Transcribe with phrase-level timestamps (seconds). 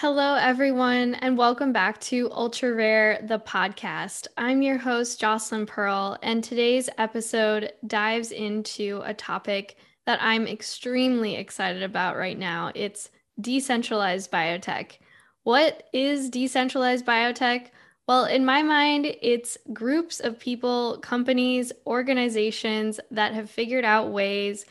[0.00, 4.28] Hello, everyone, and welcome back to Ultra Rare, the podcast.
[4.36, 9.76] I'm your host, Jocelynn Pearl, and today's episode dives into a topic
[10.06, 12.70] that I'm extremely excited about right now.
[12.76, 14.98] It's decentralized biotech.
[15.42, 17.70] What is decentralized biotech?
[18.06, 24.64] Well, in my mind, it's groups of people, companies, organizations that have figured out ways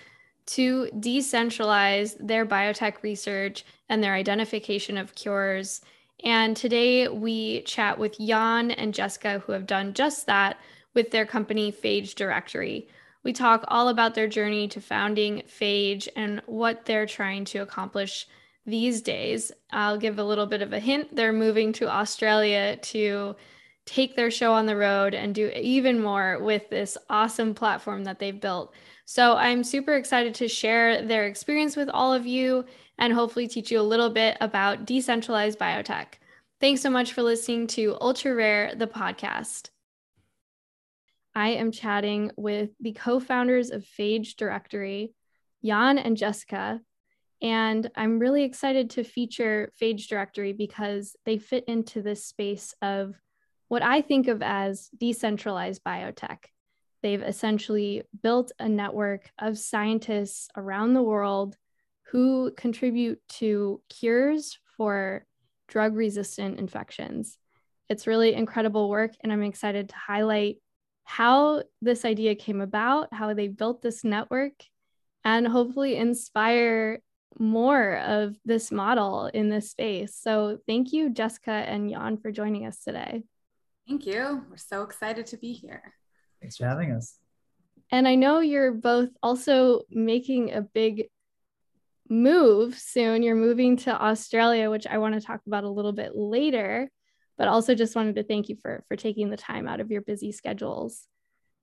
[0.47, 5.81] to decentralize their biotech research and their identification of cures.
[6.23, 10.57] And today we chat with Jan and Jessica, who have done just that
[10.93, 12.87] with their company, Phage Directory.
[13.23, 18.25] We talk all about their journey to founding Phage and what they're trying to accomplish
[18.65, 19.51] these days.
[19.71, 21.15] I'll give a little bit of a hint.
[21.15, 23.35] They're moving to Australia to
[23.85, 28.19] take their show on the road and do even more with this awesome platform that
[28.19, 28.73] they've built.
[29.09, 32.65] So I'm super excited to share their experience with all of you
[32.97, 36.15] and hopefully teach you a little bit about decentralized biotech.
[36.59, 39.69] Thanks so much for listening to Ultra Rare, the podcast.
[41.33, 45.13] I am chatting with the co founders of Phage Directory,
[45.63, 46.81] Jan and Jessica.
[47.41, 53.15] And I'm really excited to feature Phage Directory because they fit into this space of
[53.69, 56.39] what I think of as decentralized biotech.
[57.03, 61.55] They've essentially built a network of scientists around the world
[62.11, 65.25] who contribute to cures for
[65.67, 67.37] drug resistant infections.
[67.89, 70.57] It's really incredible work, and I'm excited to highlight
[71.03, 74.53] how this idea came about, how they built this network,
[75.23, 77.01] and hopefully inspire
[77.39, 80.15] more of this model in this space.
[80.15, 83.23] So, thank you, Jessica and Jan, for joining us today.
[83.87, 84.43] Thank you.
[84.49, 85.93] We're so excited to be here.
[86.41, 87.15] Thanks for having us.
[87.91, 91.05] And I know you're both also making a big
[92.09, 93.23] move soon.
[93.23, 96.89] You're moving to Australia, which I want to talk about a little bit later,
[97.37, 100.01] but also just wanted to thank you for for taking the time out of your
[100.01, 101.07] busy schedules.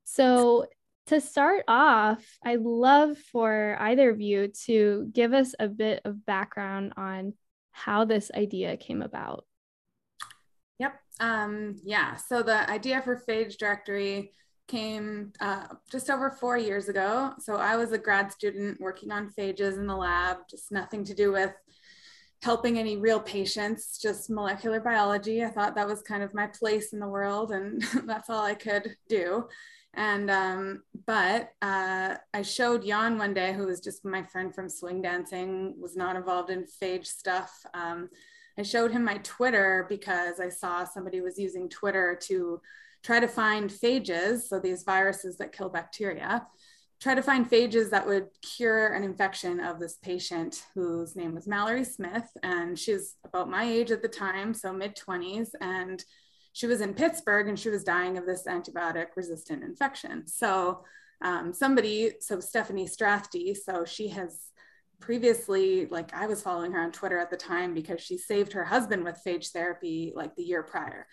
[0.05, 0.67] So,
[1.07, 6.25] to start off, I'd love for either of you to give us a bit of
[6.25, 7.35] background on
[7.73, 9.45] how this idea came about.
[10.79, 10.95] Yep.
[11.21, 12.17] Um, yeah.
[12.17, 14.33] So the idea for Phage Directory
[14.67, 17.33] came uh, just over four years ago.
[17.39, 21.15] So I was a grad student working on phages in the lab, just nothing to
[21.15, 21.53] do with
[22.43, 25.43] helping any real patients, just molecular biology.
[25.43, 28.55] I thought that was kind of my place in the world, and that's all I
[28.55, 29.49] could do.
[29.97, 34.69] And um, but uh, I showed Jan one day, who was just my friend from
[34.69, 37.65] swing dancing, was not involved in phage stuff.
[37.75, 38.09] Um,
[38.59, 42.61] I showed him my Twitter because I saw somebody was using Twitter to
[43.05, 46.47] try to find phages, so these viruses that kill bacteria,
[47.01, 51.47] try to find phages that would cure an infection of this patient whose name was
[51.47, 52.27] Mallory Smith.
[52.43, 55.49] And she's about my age at the time, so mid 20s.
[55.61, 56.03] And
[56.55, 60.27] she was in Pittsburgh and she was dying of this antibiotic resistant infection.
[60.27, 60.85] So
[61.23, 64.41] um, somebody, so Steffanie Strathdee, so she has
[65.01, 68.65] previously, like I was following her on Twitter at the time because she saved her
[68.65, 71.07] husband with phage therapy like the year prior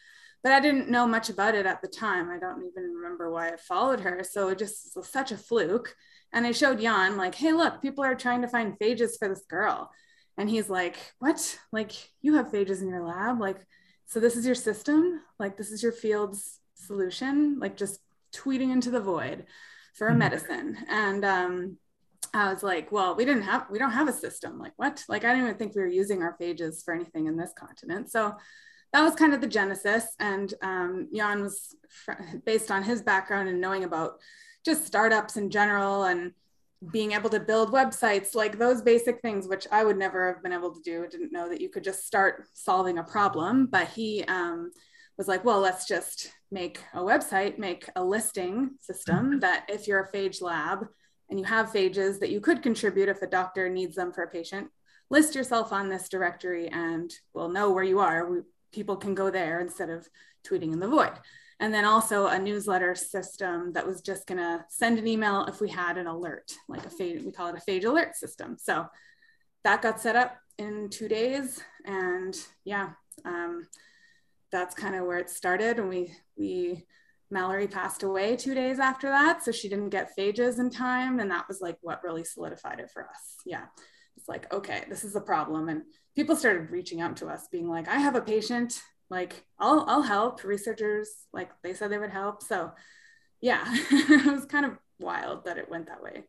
[0.43, 2.29] but I didn't know much about it at the time.
[2.29, 4.23] I don't even remember why I followed her.
[4.23, 5.95] So it just was such a fluke.
[6.33, 9.45] And I showed Jan, like, hey, look, people are trying to find phages for this
[9.49, 9.91] girl.
[10.37, 11.59] And he's like, what?
[11.71, 11.91] Like,
[12.21, 13.39] you have phages in your lab?
[13.39, 13.59] Like,
[14.05, 15.21] so this is your system?
[15.39, 17.59] Like, this is your field's solution?
[17.59, 17.99] Like, just
[18.33, 19.45] tweeting into the void
[19.93, 20.19] for a mm-hmm.
[20.19, 20.77] medicine.
[20.89, 21.77] And um,
[22.33, 24.57] I was like, well, we didn't have, we don't have a system.
[24.57, 25.03] Like, what?
[25.09, 28.09] Like, I didn't even think we were using our phages for anything in this continent.
[28.09, 28.35] So
[28.93, 30.05] that was kind of the genesis.
[30.19, 32.13] And um, Jan was fr-
[32.45, 34.19] based on his background and knowing about
[34.65, 36.33] just startups in general and
[36.91, 40.53] being able to build websites, like those basic things, which I would never have been
[40.53, 41.03] able to do.
[41.03, 43.67] I didn't know that you could just start solving a problem.
[43.67, 44.71] But he um,
[45.17, 49.39] was like, well, let's just make a website, make a listing system mm-hmm.
[49.39, 50.87] that if you're a phage lab
[51.29, 54.29] and you have phages that you could contribute if a doctor needs them for a
[54.29, 54.69] patient,
[55.09, 58.29] list yourself on this directory and we'll know where you are.
[58.29, 58.39] We,
[58.71, 60.07] people can go there instead of
[60.47, 61.13] tweeting in the void.
[61.59, 65.69] And then also a newsletter system that was just gonna send an email if we
[65.69, 68.57] had an alert, like a phage, we call it a phage alert system.
[68.59, 68.87] So
[69.63, 71.61] that got set up in two days.
[71.85, 72.35] And
[72.65, 72.89] yeah,
[73.25, 73.67] um,
[74.51, 75.77] that's kind of where it started.
[75.77, 76.85] And we, we,
[77.29, 79.43] Mallory passed away two days after that.
[79.43, 81.19] So she didn't get phages in time.
[81.19, 83.35] And that was like what really solidified it for us.
[83.45, 83.65] Yeah.
[84.17, 85.69] It's like, okay, this is a problem.
[85.69, 85.83] And
[86.15, 90.01] people started reaching out to us being like i have a patient like i'll i'll
[90.01, 92.71] help researchers like they said they would help so
[93.39, 96.23] yeah it was kind of wild that it went that way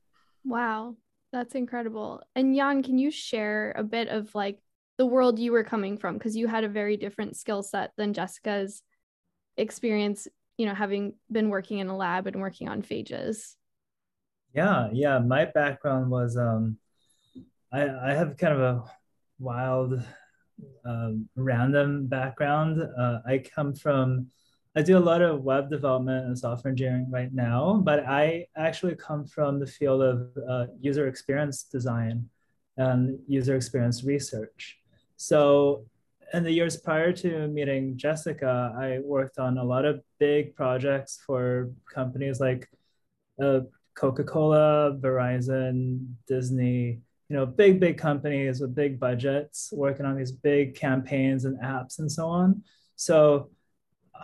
[0.44, 0.94] wow
[1.32, 4.58] that's incredible and jan can you share a bit of like
[4.98, 8.12] the world you were coming from because you had a very different skill set than
[8.12, 8.82] Jessica's
[9.56, 10.28] experience,
[10.58, 13.54] you know, having been working in a lab and working on phages.
[14.54, 15.18] Yeah, yeah.
[15.18, 16.76] My background was um
[17.72, 18.84] I I have kind of a
[19.38, 20.02] wild
[20.84, 22.82] um, random background.
[22.82, 24.28] Uh, I come from
[24.74, 28.96] I do a lot of web development and software engineering right now, but I actually
[28.96, 32.28] come from the field of uh, user experience design
[32.78, 34.78] and user experience research.
[35.18, 35.84] So
[36.32, 41.20] in the years prior to meeting Jessica, I worked on a lot of big projects
[41.26, 42.66] for companies like
[43.42, 43.60] uh,
[43.94, 47.02] Coca-Cola, Verizon, Disney,
[47.32, 51.98] you know, big, big companies with big budgets working on these big campaigns and apps
[51.98, 52.62] and so on.
[52.94, 53.48] So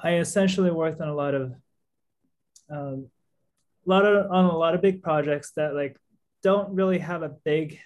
[0.03, 1.55] I essentially worked on a lot of
[2.71, 3.09] um,
[3.87, 5.97] a lot of on a lot of big projects that like
[6.43, 7.79] don't really have a big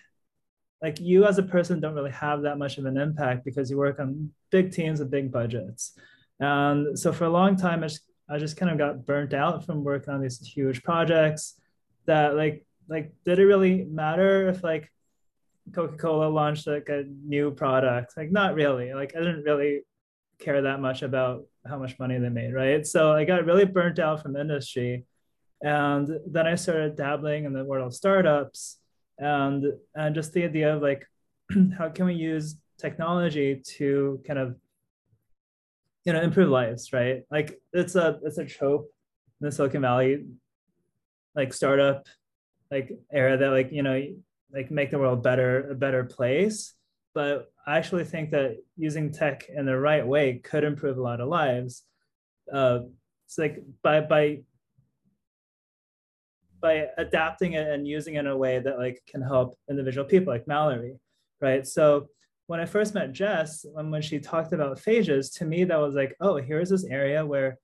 [0.83, 3.79] like you as a person don't really have that much of an impact because you
[3.79, 5.97] work on big teams with big budgets
[6.41, 9.65] and so for a long time I just, I just kind of got burnt out
[9.65, 11.61] from working on these huge projects
[12.07, 14.93] that like like did it really matter if like
[15.73, 19.83] coca-cola launched like a new product like not really like i didn't really
[20.43, 22.87] care that much about how much money they made, right?
[22.87, 25.05] So I got really burnt out from industry.
[25.61, 28.79] And then I started dabbling in the world of startups
[29.19, 29.65] and
[29.95, 31.07] and just the idea of like
[31.79, 34.57] how can we use technology to kind of
[36.05, 37.23] you know improve lives, right?
[37.31, 38.91] Like it's a it's a trope
[39.41, 40.25] in the Silicon Valley
[41.37, 42.07] like startup
[42.71, 44.03] like era that like you know
[44.53, 46.75] like make the world better a better place
[47.15, 51.21] but I actually think that using tech in the right way could improve a lot
[51.21, 51.85] of lives.
[52.53, 52.81] Uh,
[53.27, 54.41] it's like by by
[56.61, 60.33] by adapting it and using it in a way that like can help individual people
[60.33, 60.97] like Mallory,
[61.41, 61.67] right?
[61.67, 62.09] So
[62.47, 65.95] when I first met Jess, when, when she talked about phages, to me that was
[65.95, 67.59] like, oh, here's this area where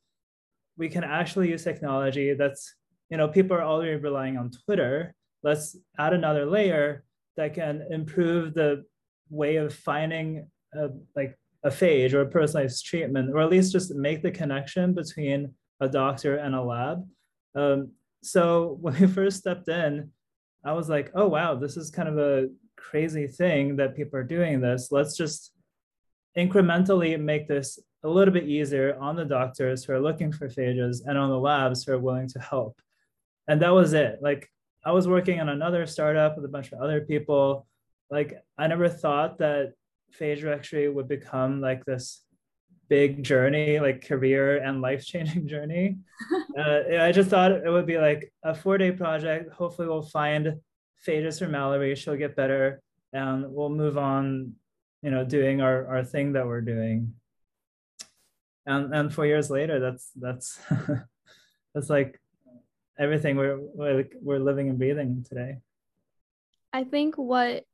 [0.76, 2.74] we can actually use technology that's,
[3.08, 5.14] you know, people are already relying on Twitter.
[5.42, 7.04] Let's add another layer
[7.36, 8.84] that can improve the
[9.30, 13.94] way of finding a, like a phage or a personalized treatment, or at least just
[13.94, 17.06] make the connection between a doctor and a lab.
[17.54, 17.92] Um,
[18.22, 20.10] so when we first stepped in,
[20.64, 24.24] I was like, oh, wow, this is kind of a crazy thing that people are
[24.24, 24.88] doing this.
[24.90, 25.52] Let's just
[26.36, 30.98] incrementally make this a little bit easier on the doctors who are looking for phages
[31.04, 32.80] and on the labs who are willing to help.
[33.48, 34.18] And that was it.
[34.20, 34.48] Like
[34.84, 37.66] I was working on another startup with a bunch of other people
[38.10, 39.74] like I never thought that
[40.18, 42.22] phage directory would become like this
[42.88, 45.98] big journey, like career and life changing journey.
[46.58, 49.52] uh, I just thought it would be like a four day project.
[49.52, 50.54] Hopefully, we'll find
[51.06, 51.94] phages for Mallory.
[51.94, 52.80] She'll get better,
[53.12, 54.54] and we'll move on.
[55.02, 57.14] You know, doing our our thing that we're doing.
[58.66, 60.58] And and four years later, that's that's
[61.74, 62.20] that's like
[62.98, 65.56] everything we're we're, we're living and breathing today.
[66.72, 67.64] I think what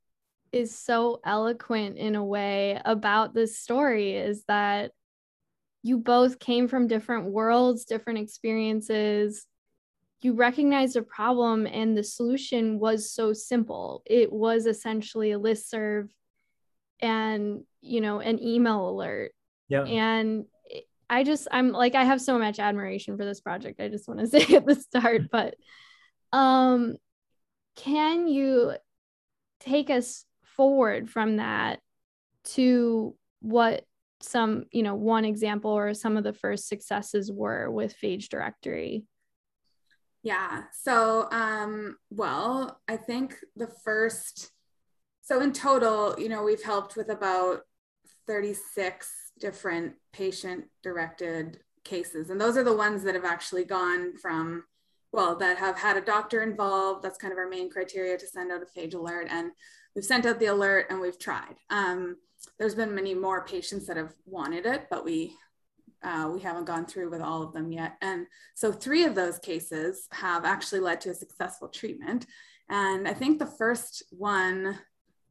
[0.52, 4.92] is so eloquent in a way about this story is that
[5.82, 9.46] you both came from different worlds, different experiences.
[10.22, 14.02] You recognized a problem, and the solution was so simple.
[14.06, 16.10] It was essentially a list serve
[17.00, 19.32] and you know an email alert.
[19.68, 19.82] Yeah.
[19.82, 20.46] And
[21.14, 23.80] I just I'm like I have so much admiration for this project.
[23.80, 25.54] I just want to say at the start, but
[26.32, 26.96] um
[27.76, 28.72] can you
[29.60, 31.80] take us forward from that
[32.44, 33.84] to what
[34.20, 39.04] some you know one example or some of the first successes were with phage directory
[40.22, 44.50] yeah so um well i think the first
[45.20, 47.60] so in total you know we've helped with about
[48.26, 54.64] 36 different patient directed cases and those are the ones that have actually gone from
[55.12, 58.50] well that have had a doctor involved that's kind of our main criteria to send
[58.50, 59.50] out a phage alert and
[59.94, 61.56] we've sent out the alert and we've tried.
[61.70, 62.16] Um,
[62.58, 65.34] there's been many more patients that have wanted it, but we
[66.02, 67.94] uh, we haven't gone through with all of them yet.
[68.02, 72.26] And so three of those cases have actually led to a successful treatment.
[72.68, 74.78] And I think the first one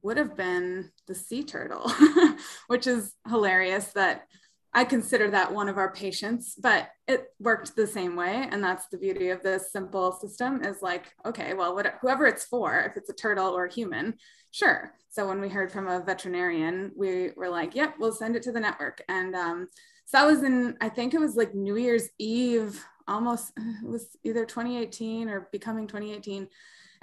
[0.03, 1.91] would have been the sea turtle,
[2.67, 4.25] which is hilarious that
[4.75, 8.48] I consider that one of our patients, but it worked the same way.
[8.51, 12.45] And that's the beauty of this simple system is like, okay, well, what, whoever it's
[12.45, 14.15] for, if it's a turtle or a human,
[14.51, 14.93] sure.
[15.10, 18.51] So when we heard from a veterinarian, we were like, yep, we'll send it to
[18.51, 19.03] the network.
[19.07, 19.67] And um,
[20.05, 24.17] so that was in, I think it was like New Year's Eve, almost, it was
[24.24, 26.48] either 2018 or becoming 2018.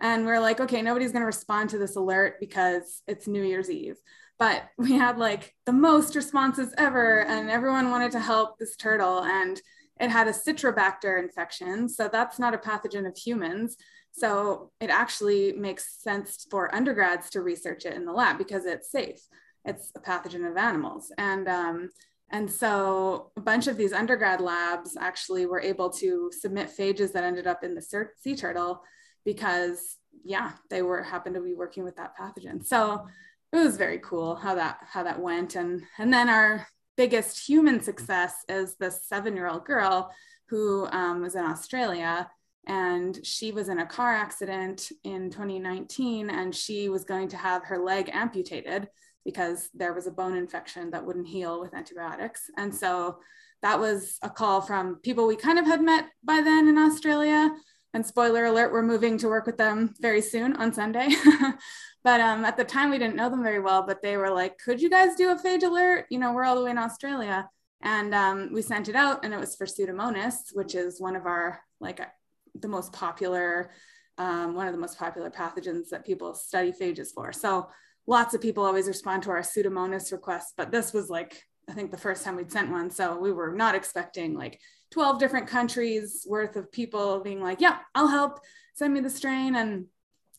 [0.01, 3.71] And we're like, okay, nobody's going to respond to this alert because it's New Year's
[3.71, 3.97] Eve.
[4.39, 9.23] but we had like the most responses ever and everyone wanted to help this turtle
[9.23, 9.61] and
[10.01, 13.77] it had a citrobacter infection so that's not a pathogen of humans.
[14.13, 18.91] So it actually makes sense for undergrads to research it in the lab because it's
[18.91, 19.21] safe.
[19.65, 21.13] It's a pathogen of animals.
[21.19, 21.91] And um,
[22.31, 27.25] and so a bunch of these undergrad labs actually were able to submit phages that
[27.25, 27.83] ended up in the
[28.23, 28.83] sea turtle
[29.25, 32.65] because yeah they were happened to be working with that pathogen.
[32.65, 33.07] So
[33.53, 35.57] it was very cool how that how that went.
[35.57, 40.13] And and then our biggest human success is this seven year old girl
[40.49, 42.29] who um, was in australia.
[42.67, 47.65] And she was in a car accident in 2019 and she was going to have
[47.65, 48.89] her leg amputated
[49.25, 52.43] because there was a bone infection that wouldn't heal with antibiotics.
[52.57, 53.19] And so
[53.63, 57.51] that was a call from people we kind of had met by then in australia
[57.95, 61.09] and spoiler alert we're moving to work with them very soon on sunday.
[62.03, 64.57] But um, at the time we didn't know them very well but they were like
[64.59, 66.07] could you guys do a phage alert?
[66.11, 67.49] You know we're all the way in australia.
[67.83, 71.27] And um, we sent it out and it was for pseudomonas which is one of
[71.27, 72.01] our like
[72.59, 73.71] the most popular
[74.17, 77.33] um, one of the most popular pathogens that people study phages for.
[77.33, 77.69] So
[78.07, 81.91] lots of people always respond to our pseudomonas requests but this was like i think
[81.91, 86.27] the first time we'd sent one so we were not expecting like 12 different countries
[86.29, 88.41] worth of people being like yeah i'll help
[88.75, 89.87] send me the strain and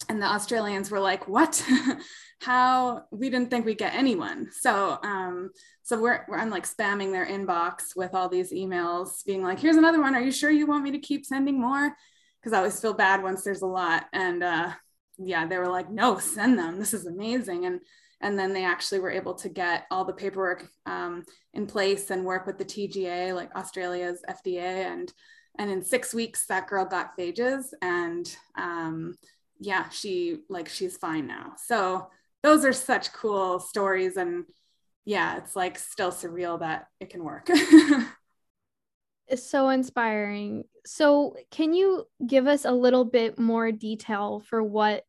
[0.10, 1.64] and the Australians were like, "What?
[2.42, 3.04] How?
[3.12, 5.52] We didn't think we'd get anyone." So, um,
[5.84, 9.78] so we're, we're I'm like spamming their inbox with all these emails, being like, "Here's
[9.78, 10.16] another one.
[10.16, 11.96] Are you sure you want me to keep sending more?"
[12.40, 14.06] Because I always feel bad once there's a lot.
[14.14, 14.72] And uh,
[15.18, 16.80] yeah, they were like, "No, send them.
[16.80, 17.82] This is amazing." And
[18.22, 21.24] and then they actually were able to get all the paperwork um,
[21.54, 25.12] in place and work with the TGA, like Australia's FDA, and
[25.60, 29.16] and in six weeks that girl got phages and um,
[29.60, 31.54] yeah, she like she's fine now.
[31.58, 32.08] So
[32.44, 34.46] those are such cool stories and
[35.06, 37.50] yeah, it's like still surreal that it can work.
[39.28, 40.66] it's so inspiring.
[40.86, 45.06] So, can you give us a little bit more detail for what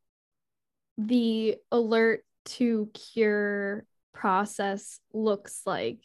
[0.98, 5.98] the alert to cure process looks like?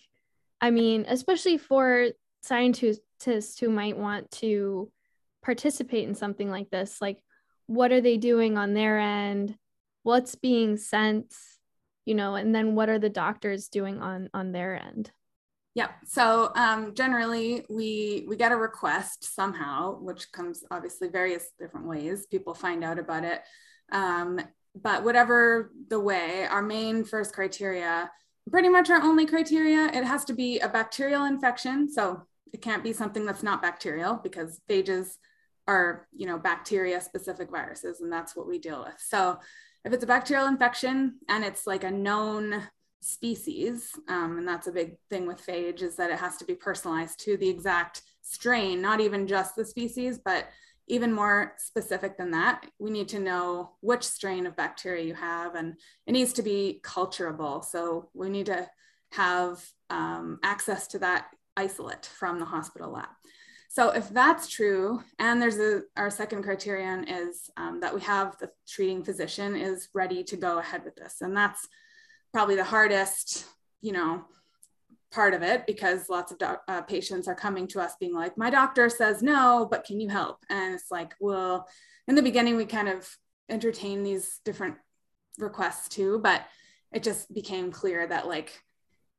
[0.60, 2.08] I mean, especially for
[2.41, 4.91] scientists who might want to
[5.44, 7.20] participate in something like this, like
[7.67, 9.56] what are they doing on their end?
[10.03, 11.34] What's being sent
[12.08, 15.12] you know and then what are the doctors doing on on their end?
[15.75, 21.86] Yeah so um, generally we we get a request somehow which comes obviously various different
[21.86, 22.25] ways.
[22.25, 23.41] People find out about it.
[23.91, 24.39] Um,
[24.81, 28.10] but whatever the way our main first criteria
[28.50, 31.91] pretty much our only criteria it has to be a bacterial infection.
[31.91, 35.17] So it can't be something that's not bacterial because phages
[35.67, 38.96] are you know bacteria specific viruses and that's what we deal with.
[39.00, 39.39] So
[39.84, 42.63] if it's a bacterial infection and it's like a known
[43.01, 46.55] species um, and that's a big thing with phage is that it has to be
[46.55, 50.48] personalized to the exact strain not even just the species but
[50.88, 55.56] even more specific than that we need to know which strain of bacteria you have
[55.56, 55.75] and
[56.06, 58.67] it needs to be culturable so we need to
[59.12, 63.10] have um, access to that isolate from the hospital lab
[63.77, 68.36] so if that's true, and there's a, our second criterion is um, that we have
[68.39, 71.17] the treating physician is ready to go ahead with this.
[71.22, 71.67] And that's
[72.34, 73.46] probably the hardest,
[73.82, 74.25] you know,
[75.11, 78.37] part of it because lots of doc- uh, patients are coming to us being like,
[78.37, 80.43] my doctor says no, but can you help?
[80.49, 81.67] And it's like, well,
[82.07, 83.09] in the beginning, we kind of
[83.49, 84.75] entertain these different
[85.37, 86.41] requests too, but
[86.91, 88.61] it just became clear that like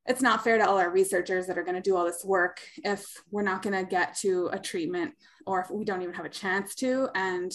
[0.06, 2.60] it's not fair to all our researchers that are going to do all this work
[2.78, 5.12] if we're not going to get to a treatment
[5.46, 7.52] or if we don't even have a chance to and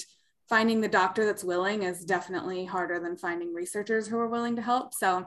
[0.47, 4.61] finding the doctor that's willing is definitely harder than finding researchers who are willing to
[4.61, 5.25] help so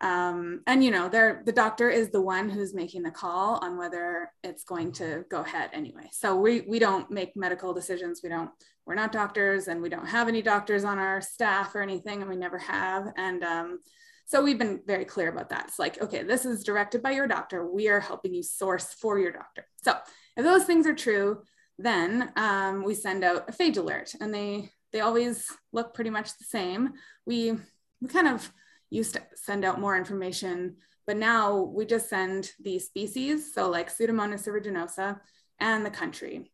[0.00, 4.30] um, and you know the doctor is the one who's making the call on whether
[4.42, 8.50] it's going to go ahead anyway so we we don't make medical decisions we don't
[8.86, 12.28] we're not doctors and we don't have any doctors on our staff or anything and
[12.28, 13.78] we never have and um,
[14.26, 15.66] so we've been very clear about that.
[15.68, 17.66] It's like, okay, this is directed by your doctor.
[17.66, 19.66] We are helping you source for your doctor.
[19.82, 19.94] So
[20.36, 21.42] if those things are true,
[21.78, 26.38] then um, we send out a phage alert and they they always look pretty much
[26.38, 26.92] the same.
[27.26, 27.52] We
[28.00, 28.50] we kind of
[28.94, 33.90] used to send out more information, but now we just send the species, so like
[33.90, 35.20] Pseudomonas aeruginosa
[35.58, 36.50] and the country.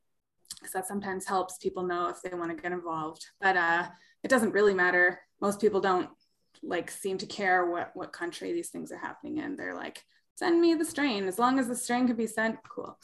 [0.59, 3.25] Because that sometimes helps people know if they want to get involved.
[3.41, 3.89] But uh,
[4.23, 5.21] it doesn't really matter.
[5.41, 6.11] Most people don't
[6.63, 9.57] like seem to care what what country these things are happening in.
[9.57, 10.05] They're like,
[10.35, 12.57] send me the strain as long as the strain can be sent.
[12.69, 12.99] Cool.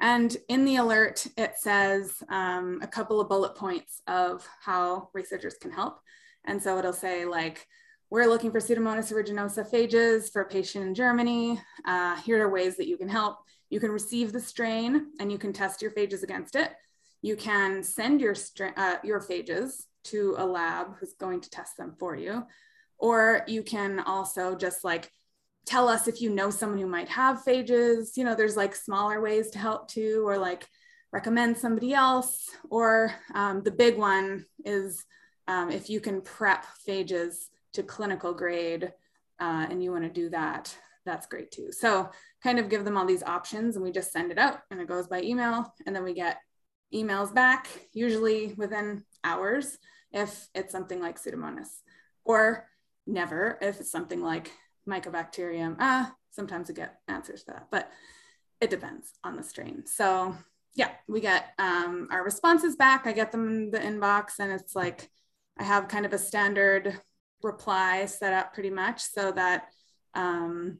[0.00, 5.56] And in the alert, it says um, a couple of bullet points of how researchers
[5.60, 5.98] can help.
[6.44, 7.66] And so it'll say like,
[8.10, 11.60] we're looking for Pseudomonas aeruginosa phages for a patient in Germany.
[11.84, 13.38] Uh, here are ways that you can help.
[13.70, 16.72] You can receive the strain and you can test your phages against it.
[17.22, 18.34] You can send your,
[18.76, 22.42] uh, your phages to a lab who's going to test them for you.
[22.98, 25.12] Or you can also just like
[25.64, 28.16] tell us if you know someone who might have phages.
[28.16, 30.66] You know, there's like smaller ways to help too, or like
[31.12, 32.48] recommend somebody else.
[32.70, 35.04] Or um, the big one is
[35.46, 37.36] um, if you can prep phages
[37.74, 38.92] to clinical grade
[39.38, 40.74] uh, and you want to do that,
[41.06, 41.72] that's great too.
[41.72, 42.10] So
[42.42, 44.88] kind of give them all these options and we just send it out and it
[44.88, 46.38] goes by email and then we get
[46.94, 49.78] emails back, usually within hours
[50.12, 51.68] if it's something like Pseudomonas
[52.24, 52.66] or
[53.06, 54.50] never if it's something like
[54.88, 55.76] Mycobacterium.
[55.78, 57.90] Ah, sometimes we get answers to that, but
[58.60, 59.86] it depends on the strain.
[59.86, 60.36] So
[60.74, 63.06] yeah, we get um, our responses back.
[63.06, 65.10] I get them in the inbox and it's like,
[65.58, 67.00] I have kind of a standard
[67.42, 69.68] reply set up pretty much so that
[70.14, 70.78] um,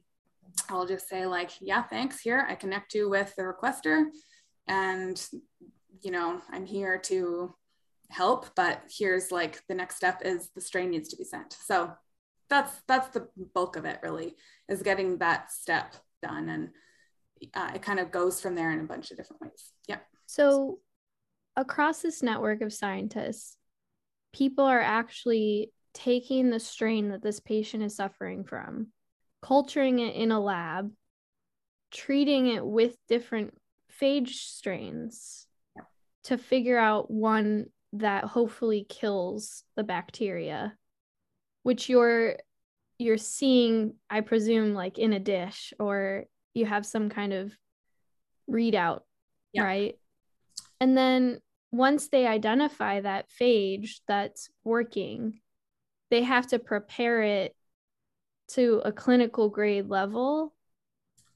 [0.69, 2.45] I'll just say like, yeah, thanks here.
[2.49, 4.05] I connect you with the requester
[4.67, 5.23] and,
[6.01, 7.55] you know, I'm here to
[8.09, 11.55] help, but here's like the next step is the strain needs to be sent.
[11.65, 11.93] So
[12.49, 14.35] that's, that's the bulk of it really
[14.67, 16.49] is getting that step done.
[16.49, 16.69] And
[17.53, 19.71] uh, it kind of goes from there in a bunch of different ways.
[19.87, 19.99] Yeah.
[20.25, 20.79] So
[21.55, 23.57] across this network of scientists,
[24.33, 28.87] people are actually taking the strain that this patient is suffering from,
[29.41, 30.91] culturing it in a lab,
[31.91, 33.53] treating it with different
[34.01, 35.83] phage strains yeah.
[36.23, 40.73] to figure out one that hopefully kills the bacteria,
[41.63, 42.37] which you're
[42.97, 47.51] you're seeing, I presume, like in a dish or you have some kind of
[48.49, 49.01] readout,
[49.53, 49.63] yeah.
[49.63, 49.95] right?
[50.79, 51.39] And then
[51.71, 55.39] once they identify that phage that's working,
[56.11, 57.55] they have to prepare it
[58.49, 60.53] to a clinical grade level.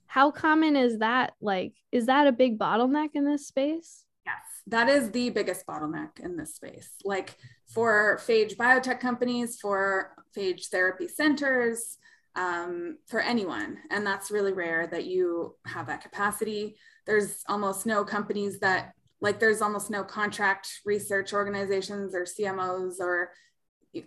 [0.06, 1.34] How common is that?
[1.42, 4.04] Like, is that a big bottleneck in this space?
[4.26, 4.36] Yes,
[4.68, 6.90] that is the biggest bottleneck in this space.
[7.04, 7.36] Like
[7.74, 11.98] for phage biotech companies, for phage therapy centers,
[12.36, 13.78] um, for anyone.
[13.90, 16.76] And that's really rare that you have that capacity.
[17.06, 23.32] There's almost no companies that, like, there's almost no contract research organizations or CMOs or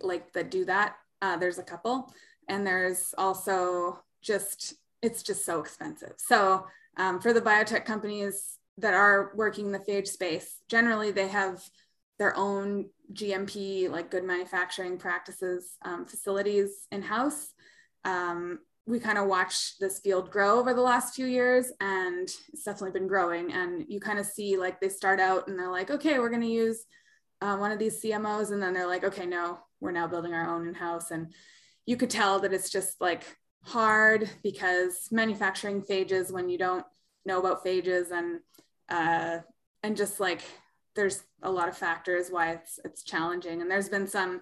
[0.01, 0.95] like that do that.
[1.21, 2.13] Uh, there's a couple,
[2.47, 6.13] and there's also just it's just so expensive.
[6.17, 6.65] So
[6.97, 11.61] um, for the biotech companies that are working in the phage space, generally they have
[12.17, 17.53] their own GMP, like good manufacturing practices um, facilities in house.
[18.03, 22.63] Um, we kind of watched this field grow over the last few years and it's
[22.63, 23.53] definitely been growing.
[23.53, 26.41] And you kind of see like they start out and they're like, okay, we're going
[26.41, 26.85] to use
[27.41, 28.51] uh, one of these CMOs.
[28.51, 31.11] And then they're like, okay, no, we're now building our own in house.
[31.11, 31.33] And
[31.85, 33.23] you could tell that it's just like
[33.63, 36.85] hard because manufacturing phages when you don't
[37.25, 38.39] know about phages and
[38.89, 39.39] uh,
[39.83, 40.41] and just like
[40.95, 43.61] there's a lot of factors why it's it's challenging.
[43.61, 44.41] And there's been some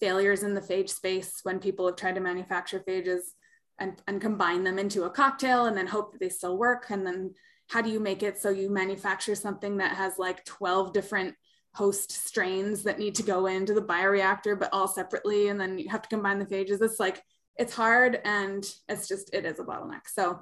[0.00, 3.20] failures in the phage space when people have tried to manufacture phages
[3.78, 6.86] and, and combine them into a cocktail and then hope that they still work.
[6.90, 7.34] And then
[7.68, 11.34] how do you make it so you manufacture something that has like 12 different
[11.74, 15.48] host strains that need to go into the bioreactor, but all separately.
[15.48, 16.82] And then you have to combine the phages.
[16.82, 17.22] It's like,
[17.56, 20.06] it's hard and it's just, it is a bottleneck.
[20.06, 20.40] So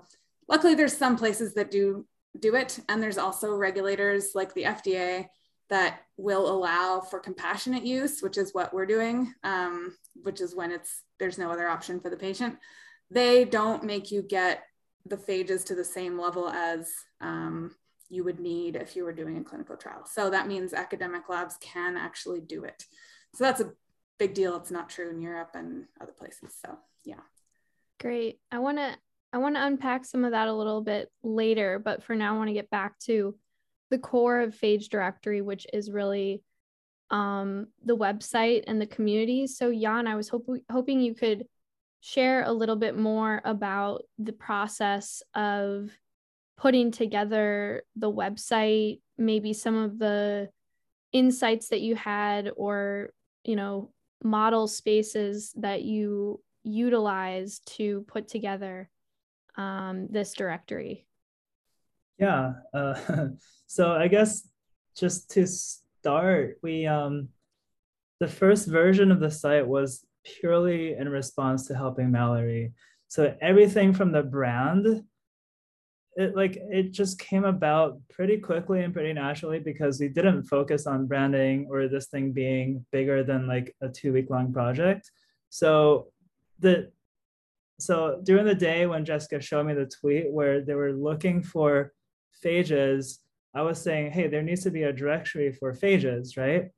[0.48, 2.06] luckily there's some places that do
[2.38, 2.78] do it.
[2.88, 5.26] And there's also regulators like the FDA
[5.68, 10.70] that will allow for compassionate use, which is what we're doing, um, which is when
[10.70, 12.56] it's, there's no other option for the patient.
[13.10, 14.62] They don't make you get
[15.06, 17.74] the phages to the same level as um,
[18.08, 20.04] you would need if you were doing a clinical trial.
[20.10, 22.84] So that means academic labs can actually do it.
[23.34, 23.72] So that's a
[24.18, 24.56] big deal.
[24.56, 26.54] It's not true in Europe and other places.
[26.64, 27.20] So yeah.
[28.00, 28.40] Great.
[28.50, 28.96] I want to
[29.32, 32.38] I want to unpack some of that a little bit later, but for now I
[32.38, 33.36] want to get back to
[33.90, 36.42] the core of Phage Directory, which is really
[37.10, 39.46] um, the website and the community.
[39.46, 41.46] So Jan, I was hope- hoping you could
[42.00, 45.90] share a little bit more about the process of
[46.56, 50.48] putting together the website, maybe some of the
[51.12, 53.10] insights that you had or,
[53.44, 53.90] you know,
[54.22, 58.90] model spaces that you utilize to put together
[59.56, 61.06] um, this directory?
[62.18, 62.54] Yeah.
[62.72, 63.28] Uh,
[63.66, 64.48] so I guess
[64.96, 67.28] just to start, we um,
[68.20, 72.72] the first version of the site was purely in response to helping Mallory.
[73.08, 75.04] So everything from the brand
[76.16, 80.86] it like it just came about pretty quickly and pretty naturally because we didn't focus
[80.86, 85.10] on branding or this thing being bigger than like a two week long project
[85.50, 86.08] so
[86.58, 86.90] the
[87.78, 91.92] so during the day when Jessica showed me the tweet where they were looking for
[92.42, 93.18] phages,
[93.54, 96.70] I was saying, hey, there needs to be a directory for phages, right?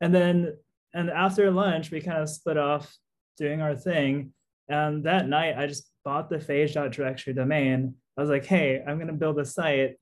[0.00, 0.56] And then
[0.94, 2.94] and after lunch, we kind of split off
[3.38, 4.34] doing our thing.
[4.68, 7.94] And that night I just bought the phage.directory domain.
[8.16, 9.96] I was like, hey, I'm gonna build a site.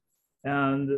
[0.45, 0.91] And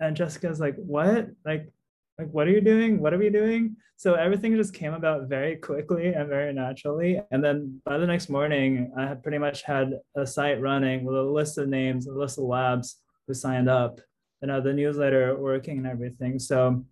[0.00, 1.28] and Jessica's like, what?
[1.44, 1.70] Like,
[2.18, 3.00] like what are you doing?
[3.00, 3.76] What are we doing?
[3.96, 7.20] So everything just came about very quickly and very naturally.
[7.30, 11.16] And then by the next morning, I had pretty much had a site running with
[11.16, 14.00] a list of names, a list of labs who signed up,
[14.40, 16.38] and uh, the newsletter working and everything.
[16.38, 16.82] So,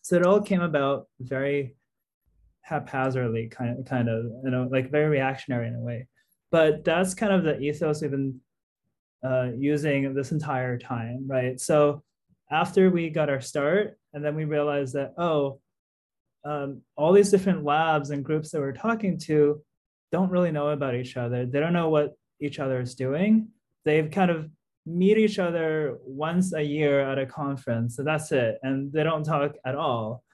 [0.00, 1.76] so it all came about very
[2.62, 6.08] haphazardly, kind of, kind of, you know, like very reactionary in a way.
[6.50, 8.40] But that's kind of the ethos we've been
[9.24, 11.60] uh, using this entire time, right?
[11.60, 12.02] So
[12.50, 15.60] after we got our start, and then we realized that, oh,
[16.44, 19.62] um, all these different labs and groups that we're talking to
[20.10, 21.46] don't really know about each other.
[21.46, 23.48] They don't know what each other is doing.
[23.84, 24.48] They've kind of
[24.86, 27.96] meet each other once a year at a conference.
[27.96, 28.58] So that's it.
[28.62, 30.24] And they don't talk at all.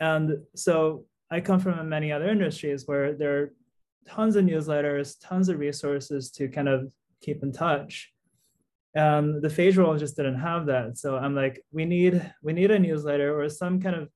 [0.00, 3.52] And so I come from many other industries where there are
[4.08, 6.90] tons of newsletters, tons of resources to kind of
[7.20, 8.12] keep in touch.
[8.94, 10.98] And the phage world just didn't have that.
[10.98, 14.08] So I'm like, we need we need a newsletter or some kind of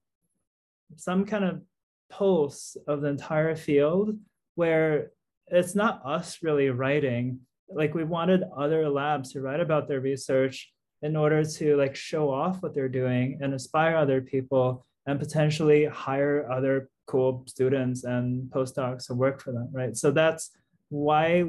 [0.97, 1.63] some kind of
[2.11, 4.17] pulse of the entire field
[4.55, 5.11] where
[5.49, 10.73] it's not us really writing like we wanted other labs to write about their research
[11.03, 15.85] in order to like show off what they're doing and inspire other people and potentially
[15.85, 20.51] hire other cool students and postdocs to work for them right so that's
[20.91, 21.45] why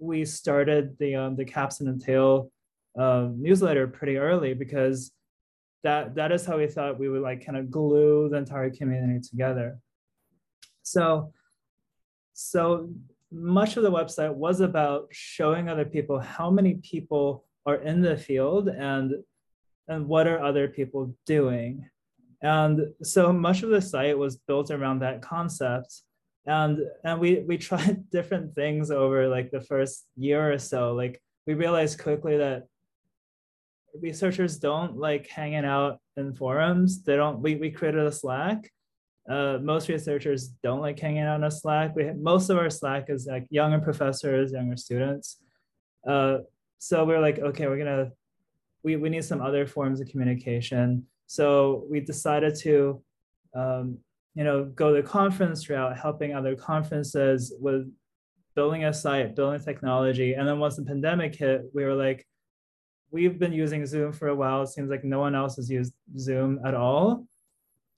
[0.00, 2.50] we started the um, the Capsid and tail
[2.98, 5.12] uh, newsletter pretty early because
[5.84, 9.20] that that is how we thought we would like kind of glue the entire community
[9.20, 9.78] together.
[10.82, 11.32] So
[12.34, 12.90] so
[13.32, 18.16] much of the website was about showing other people how many people are in the
[18.16, 19.14] field and
[19.88, 21.88] and what are other people doing.
[22.42, 26.02] And so much of the site was built around that concept.
[26.46, 30.92] And and we we tried different things over like the first year or so.
[30.92, 32.64] Like we realized quickly that
[34.00, 37.02] researchers don't like hanging out in forums.
[37.02, 37.40] They don't.
[37.40, 38.70] We we created a Slack.
[39.28, 41.96] Uh, most researchers don't like hanging out a Slack.
[41.96, 45.38] We have, most of our Slack is like younger professors, younger students.
[46.06, 46.38] Uh,
[46.78, 48.12] so we're like, okay, we're gonna
[48.82, 51.06] we we need some other forms of communication.
[51.26, 53.02] So we decided to,
[53.54, 53.98] um,
[54.34, 57.90] you know, go the conference route, helping other conferences with
[58.54, 60.34] building a site, building technology.
[60.34, 62.26] And then once the pandemic hit, we were like,
[63.10, 64.62] we've been using Zoom for a while.
[64.62, 67.26] It seems like no one else has used Zoom at all.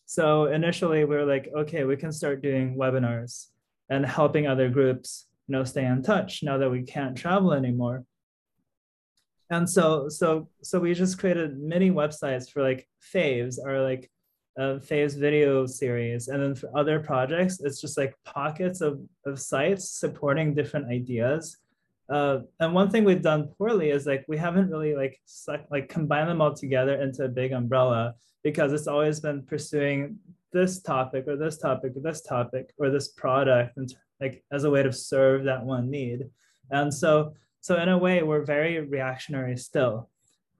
[0.07, 3.49] So initially we were like, okay, we can start doing webinars
[3.91, 8.05] and helping other groups, you know, stay in touch now that we can't travel anymore.
[9.51, 14.11] And so, so, so we just created many websites for like faves or like
[14.59, 16.29] a faves video series.
[16.29, 21.57] And then for other projects, it's just like pockets of, of sites supporting different ideas
[22.09, 25.21] uh, and one thing we've done poorly is like we haven't really like
[25.71, 30.17] like combined them all together into a big umbrella because it's always been pursuing
[30.53, 34.71] this topic or this topic or this topic or this product and like as a
[34.71, 36.25] way to serve that one need
[36.71, 40.11] and so so in a way we're very reactionary still.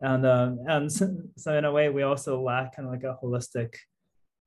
[0.01, 3.75] And um, and so in a way we also lack kind of like a holistic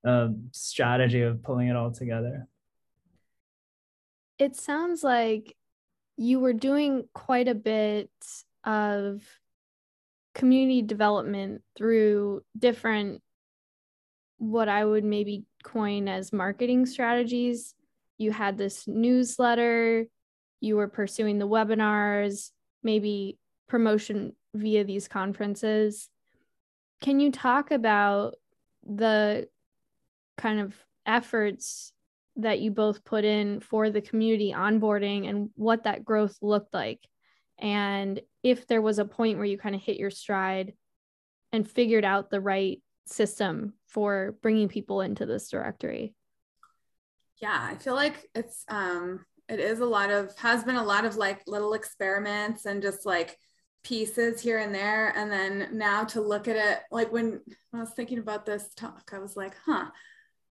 [0.05, 2.47] um, strategy of pulling it all together.
[4.39, 5.55] It sounds like
[6.17, 8.09] you were doing quite a bit
[8.63, 9.21] of
[10.33, 13.21] community development through different
[14.37, 17.75] what I would maybe coin as marketing strategies.
[18.17, 20.07] You had this newsletter,
[20.62, 22.52] you were pursuing the webinars,
[22.84, 26.08] maybe promotion via these conferences.
[27.02, 28.36] Can you talk about
[28.84, 29.47] the
[30.38, 31.93] kind of efforts
[32.38, 37.00] that you both put in for the community onboarding and what that growth looked like.
[37.60, 40.74] And if there was a point where you kind of hit your stride
[41.52, 46.15] and figured out the right system for bringing people into this directory.
[47.38, 51.03] Yeah, I feel like it's um it is a lot of has been a lot
[51.03, 53.37] of like little experiments and just like
[53.83, 57.41] pieces here and there and then now to look at it like when
[57.73, 59.87] I was thinking about this talk I was like, huh,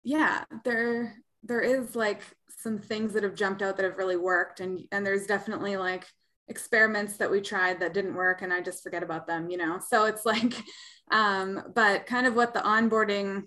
[0.04, 4.60] yeah, there there is like some things that have jumped out that have really worked
[4.60, 6.06] and and there's definitely like
[6.50, 9.80] experiments that we tried that didn't work and I just forget about them, you know.
[9.88, 10.54] So it's like
[11.12, 13.44] um but kind of what the onboarding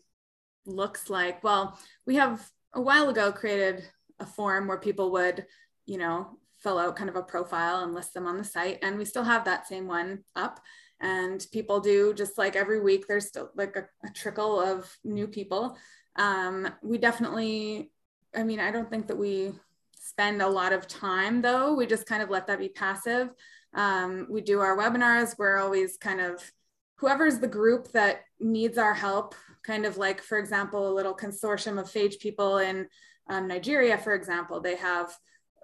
[0.64, 1.44] looks like.
[1.44, 3.84] Well, we have a while ago created
[4.22, 5.44] a form where people would,
[5.84, 8.78] you know, fill out kind of a profile and list them on the site.
[8.82, 10.60] And we still have that same one up.
[11.00, 15.26] And people do just like every week, there's still like a, a trickle of new
[15.26, 15.76] people.
[16.16, 17.90] Um, we definitely,
[18.34, 19.52] I mean, I don't think that we
[19.98, 21.74] spend a lot of time though.
[21.74, 23.30] We just kind of let that be passive.
[23.74, 25.36] Um, we do our webinars.
[25.38, 26.52] We're always kind of
[26.96, 31.80] whoever's the group that needs our help, kind of like, for example, a little consortium
[31.80, 32.86] of phage people in
[33.32, 35.16] um, Nigeria, for example, they have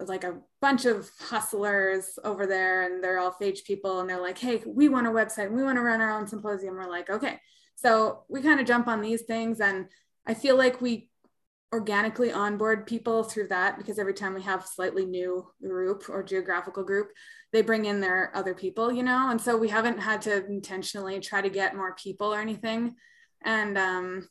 [0.07, 4.37] like a bunch of hustlers over there and they're all phage people and they're like
[4.37, 6.75] hey we want a website we want to run our own symposium.
[6.75, 7.39] We're like okay.
[7.75, 9.87] So we kind of jump on these things and
[10.25, 11.09] i feel like we
[11.73, 16.83] organically onboard people through that because every time we have slightly new group or geographical
[16.83, 17.11] group
[17.53, 19.29] they bring in their other people you know?
[19.29, 22.95] And so we haven't had to intentionally try to get more people or anything.
[23.43, 24.27] And um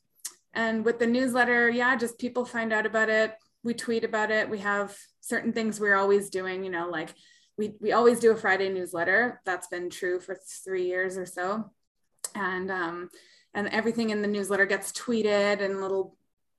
[0.58, 3.34] and with the newsletter yeah just people find out about it.
[3.62, 4.50] We tweet about it.
[4.50, 7.14] We have certain things we're always doing you know like
[7.56, 9.40] we, we always do a friday newsletter.
[9.46, 11.70] That's been true for three years or so.
[12.34, 13.08] And um
[13.54, 16.16] and everything in the newsletter gets tweeted and little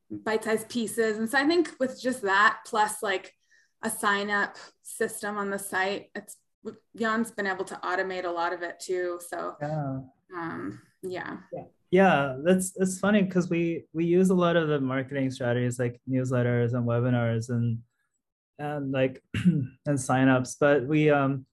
[0.10, 1.18] bite-sized pieces.
[1.18, 3.34] And so i think with just that plus like
[3.84, 6.38] a sign up system on the site it's
[6.98, 9.20] Jan's been able to automate a lot of it too.
[9.30, 10.00] So yeah.
[10.36, 14.80] um yeah, yeah yeah that's it's funny because we we use a lot of the
[14.80, 17.80] marketing strategies like newsletters and webinars and
[18.60, 21.46] and like and signups but we um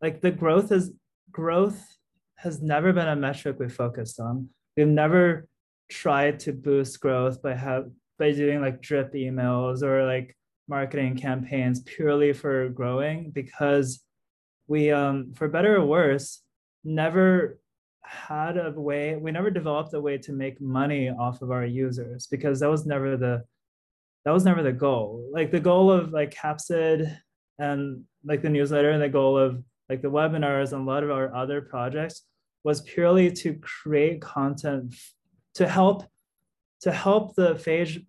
[0.00, 0.92] like the growth is
[1.32, 1.96] growth
[2.36, 4.48] has never been a metric we focused on.
[4.76, 5.48] We've never
[5.90, 10.36] tried to boost growth by have by doing like drip emails or like
[10.68, 14.02] marketing campaigns purely for growing because
[14.66, 16.40] we um for better or worse
[16.84, 17.58] never
[18.04, 22.26] had a way we never developed a way to make money off of our users
[22.26, 23.42] because that was never the
[24.24, 25.28] that was never the goal.
[25.32, 27.14] Like the goal of like capsid
[27.58, 31.10] and like the newsletter and the goal of like the webinars and a lot of
[31.10, 32.22] our other projects
[32.62, 34.94] was purely to create content
[35.54, 36.04] to help
[36.80, 38.04] to help the phage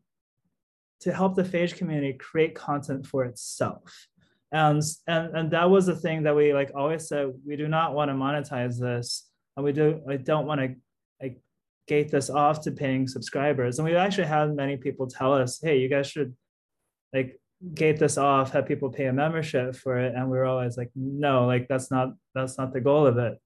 [1.01, 4.07] to help the phage community create content for itself.
[4.51, 7.93] And and and that was the thing that we like always said we do not
[7.93, 10.75] want to monetize this and we do I don't want to
[11.21, 11.39] like
[11.87, 13.77] gate this off to paying subscribers.
[13.77, 16.35] And we've actually had many people tell us, hey, you guys should
[17.13, 17.39] like
[17.73, 20.13] gate this off, have people pay a membership for it.
[20.15, 23.39] And we were always like, no, like that's not that's not the goal of it.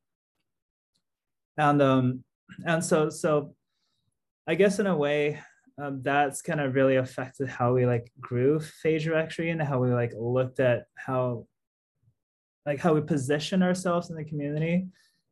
[1.58, 2.24] And um
[2.66, 3.56] and so so
[4.48, 5.40] I guess in a way
[5.82, 9.92] um, that's kind of really affected how we like grew phage directory and how we
[9.92, 11.46] like looked at how
[12.66, 14.88] like how we position ourselves in the community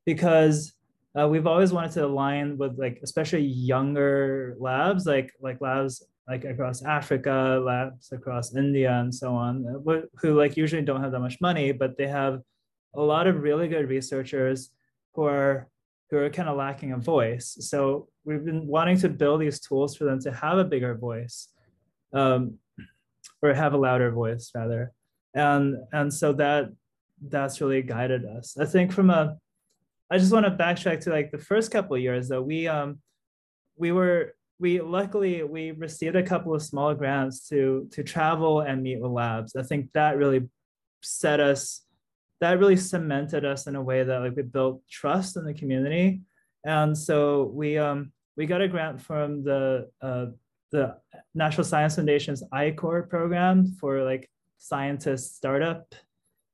[0.08, 0.72] because
[1.20, 6.43] uh, we've always wanted to align with like especially younger labs like like labs like
[6.46, 9.54] across Africa, labs across India, and so on,
[10.20, 12.41] who like usually don't have that much money, but they have
[12.96, 14.70] a lot of really good researchers
[15.13, 15.67] who are
[16.10, 17.58] who are kind of lacking a voice.
[17.60, 21.50] So we've been wanting to build these tools for them to have a bigger voice,
[22.13, 22.60] um,
[23.41, 24.93] or have a louder voice rather,
[25.34, 26.70] and and so that
[27.22, 28.58] that's really guided us.
[28.58, 29.38] I think from a
[30.10, 32.41] I just want to backtrack to like the first couple of years though.
[32.41, 33.00] We um
[33.76, 38.82] we were we luckily we received a couple of small grants to to travel and
[38.82, 39.56] meet with labs.
[39.56, 40.48] I think that really
[41.02, 41.84] set us
[42.39, 46.22] that really cemented us in a way that like we built trust in the community.
[46.65, 50.28] And so we um we got a grant from the uh,
[50.72, 50.96] the
[51.34, 55.96] National Science Foundation's I-Corps program for like scientist startup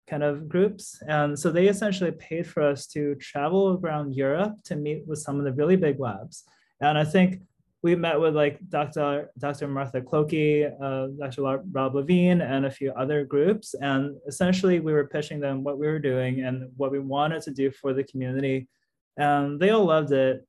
[0.07, 1.01] kind of groups.
[1.07, 5.39] And so they essentially paid for us to travel around Europe to meet with some
[5.39, 6.43] of the really big labs.
[6.81, 7.41] And I think
[7.83, 9.29] we met with like Dr.
[9.37, 9.67] Dr.
[9.67, 11.41] Martha Clokie, uh, Dr.
[11.71, 13.75] Rob Lavigne, and a few other groups.
[13.75, 17.51] And essentially, we were pitching them what we were doing and what we wanted to
[17.51, 18.69] do for the community.
[19.17, 20.47] And they all loved it.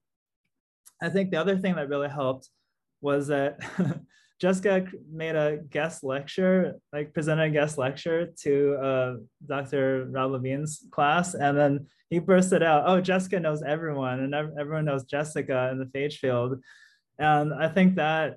[1.02, 2.48] I think the other thing that really helped
[3.00, 3.58] was that
[4.40, 9.14] Jessica made a guest lecture, like presented a guest lecture to uh,
[9.46, 10.06] Dr.
[10.10, 15.04] Rob Lavigne's class, and then he bursted out, "Oh, Jessica knows everyone, and everyone knows
[15.04, 16.60] Jessica in the phage field,"
[17.18, 18.36] and I think that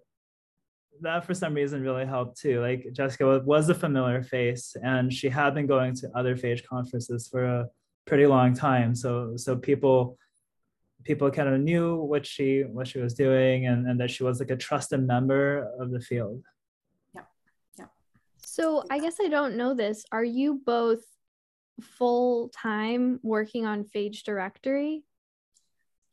[1.02, 2.62] that for some reason really helped too.
[2.62, 7.28] Like Jessica was a familiar face, and she had been going to other phage conferences
[7.28, 7.68] for a
[8.06, 10.18] pretty long time, so so people
[11.08, 14.40] people kind of knew what she what she was doing and, and that she was
[14.40, 16.44] like a trusted member of the field.
[17.16, 17.22] Yeah
[17.80, 17.86] yeah.
[18.46, 20.06] So i guess i don't know this.
[20.12, 21.04] Are you both
[21.82, 25.04] full time working on phage directory?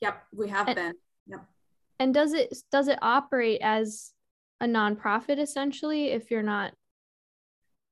[0.00, 0.94] Yep we have and, been.
[1.26, 1.44] Yep.
[1.98, 4.12] and does it does it operate as
[4.60, 6.72] a nonprofit essentially if you're not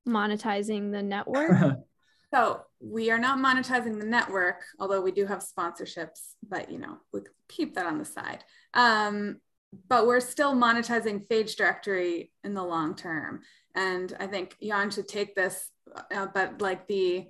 [0.09, 1.81] monetizing the network?
[2.33, 6.99] so we are not monetizing the network, although we do have sponsorships, but you know,
[7.13, 8.45] we keep that on the side.
[8.75, 9.41] Um,
[9.89, 13.41] but we're still monetizing Phage Directory in the long term.
[13.75, 15.71] And I think Jan should take this,
[16.15, 17.27] uh, but like the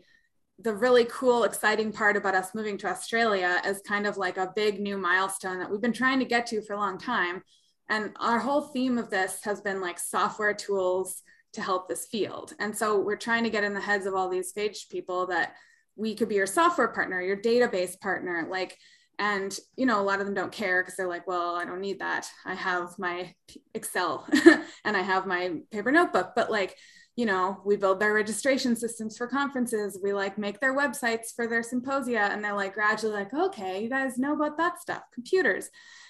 [0.59, 4.53] the really cool, exciting part about us moving to Australia is kind of like a
[4.55, 7.43] big new milestone that we've been trying to get to for a long time.
[7.88, 12.55] And our whole theme of this has been like software tools to help this field.
[12.59, 15.55] And so we're trying to get in the heads of all these phage people that
[15.97, 18.79] we could be your software partner, your database partner, like
[19.19, 21.81] and you know a lot of them don't care because they're like well i don't
[21.81, 22.27] need that.
[22.45, 23.35] I have my
[23.75, 24.27] excel
[24.85, 26.33] and i have my paper notebook.
[26.35, 26.77] But like
[27.15, 30.01] you know we build their registration systems for conferences.
[30.03, 32.31] We like make their websites for their symposia.
[32.33, 35.69] And they're like gradually like okay you guys know about that stuff computers.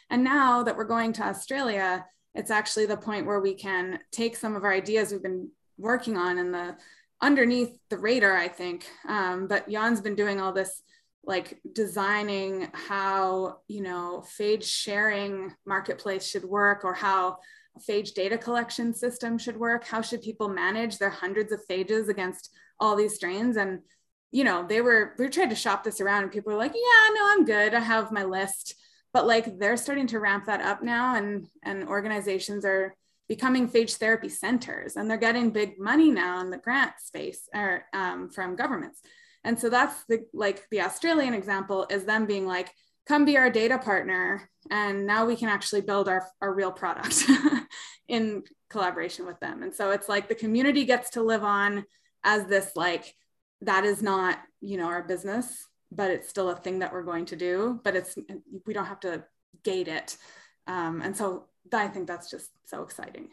[0.09, 4.37] And now that we're going to australia it's actually the point where we can take
[4.37, 6.77] some of our ideas we've been working on in the
[7.21, 8.87] underneath the radar i think.
[9.09, 10.83] Um, but jan's been doing all this
[11.25, 17.39] like designing how you know phage sharing marketplace should work or how
[17.77, 19.85] a phage data collection system should work.
[19.85, 23.57] How should people manage their hundreds of phages against all these strains?
[23.57, 23.81] And
[24.31, 27.15] you know they were we tried to shop this around and people were like yeah
[27.15, 27.75] no i'm good.
[27.75, 28.75] I have my list
[29.13, 32.95] but like they're starting to ramp that up now and and organizations are
[33.29, 37.85] becoming phage therapy centers and they're getting big money now in the grant space or
[37.93, 39.01] um, from governments
[39.45, 42.73] and so that's the like the Australian example is them being like,
[43.07, 44.49] come be our data partner.
[44.71, 47.25] And now we can actually build our, our real product
[48.09, 49.63] in collaboration with them.
[49.63, 51.85] And so it's like the community gets to live on
[52.23, 53.13] as this like
[53.63, 57.27] that is not, you know, our business, but it's still a thing that we're going
[57.27, 57.81] to do.
[57.85, 58.17] But it's
[58.67, 59.25] we don't have to
[59.63, 60.17] gate it.
[60.67, 63.29] Um, and so I think that's just so exciting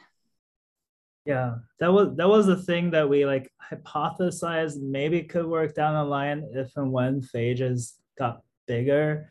[1.25, 5.93] yeah that was that was the thing that we like hypothesized maybe could work down
[5.93, 9.29] the line if and when phages got bigger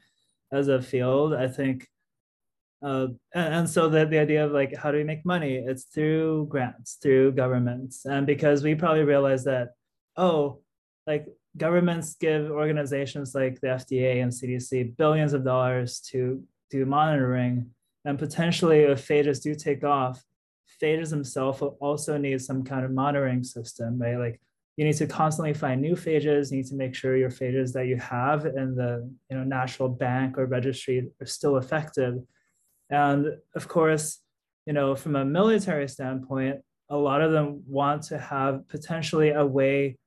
[0.53, 1.87] as a field i think
[2.81, 5.85] uh, and, and so the, the idea of like how do we make money it's
[5.85, 9.71] through grants through governments and because we probably realized that
[10.17, 10.61] oh
[11.07, 11.27] like
[11.59, 17.67] governments give organizations like the fda and cdc billions of dollars to do monitoring
[18.05, 20.23] and potentially if phages do take off
[20.83, 24.17] phages themselves also need some kind of monitoring system, right?
[24.17, 24.41] Like
[24.77, 26.51] you need to constantly find new phages.
[26.51, 29.89] You need to make sure your phages that you have in the you know national
[29.89, 32.19] bank or registry are still effective.
[32.91, 34.21] And of course,
[34.67, 39.45] you know, from a military standpoint, a lot of them want to have potentially a
[39.45, 39.99] way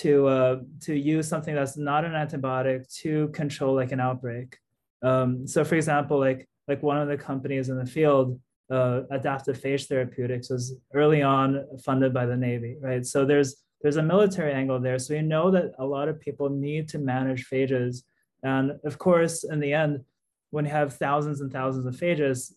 [0.00, 4.58] to uh, to use something that's not an antibiotic to control like an outbreak.
[5.02, 9.58] Um, so, for example, like like one of the companies in the field uh, adaptive
[9.58, 13.04] phage therapeutics was early on funded by the Navy, right?
[13.06, 14.98] So there's there's a military angle there.
[14.98, 18.02] So we know that a lot of people need to manage phages.
[18.42, 20.00] And of course, in the end,
[20.50, 22.52] when you have thousands and thousands of phages,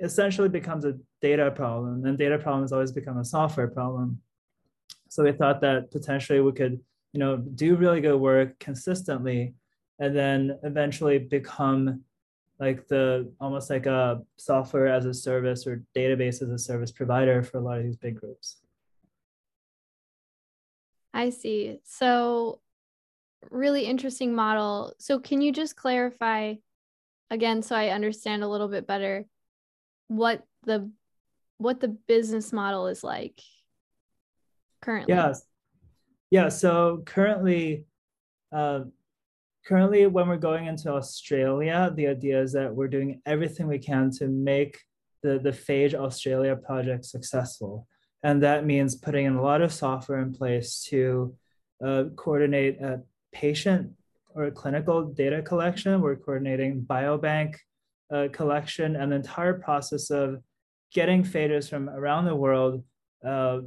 [0.00, 2.04] essentially becomes a data problem.
[2.06, 4.20] And data problems always become a software problem.
[5.12, 6.80] So we thought that potentially we could,
[7.12, 9.52] you know, do really good work consistently
[9.98, 12.02] and then eventually become
[12.58, 17.42] like the almost like a software as a service or database as a service provider
[17.42, 18.62] for a lot of these big groups.
[21.12, 21.76] I see.
[21.84, 22.60] So
[23.50, 24.94] really interesting model.
[24.98, 26.54] So can you just clarify
[27.30, 29.26] again so I understand a little bit better
[30.08, 30.90] what the
[31.58, 33.42] what the business model is like
[34.82, 35.14] currently?
[35.14, 35.42] Yes.
[36.30, 37.86] Yeah, so currently
[38.52, 38.80] uh,
[39.64, 44.10] currently when we're going into australia the idea is that we're doing everything we can
[44.10, 44.80] to make
[45.22, 47.86] the, the phage australia project successful
[48.22, 51.34] and that means putting in a lot of software in place to
[51.84, 53.00] uh, coordinate a
[53.32, 53.90] patient
[54.34, 57.54] or a clinical data collection we're coordinating biobank
[58.12, 60.42] uh, collection and the entire process of
[60.92, 62.82] getting phages from around the world
[63.24, 63.60] uh,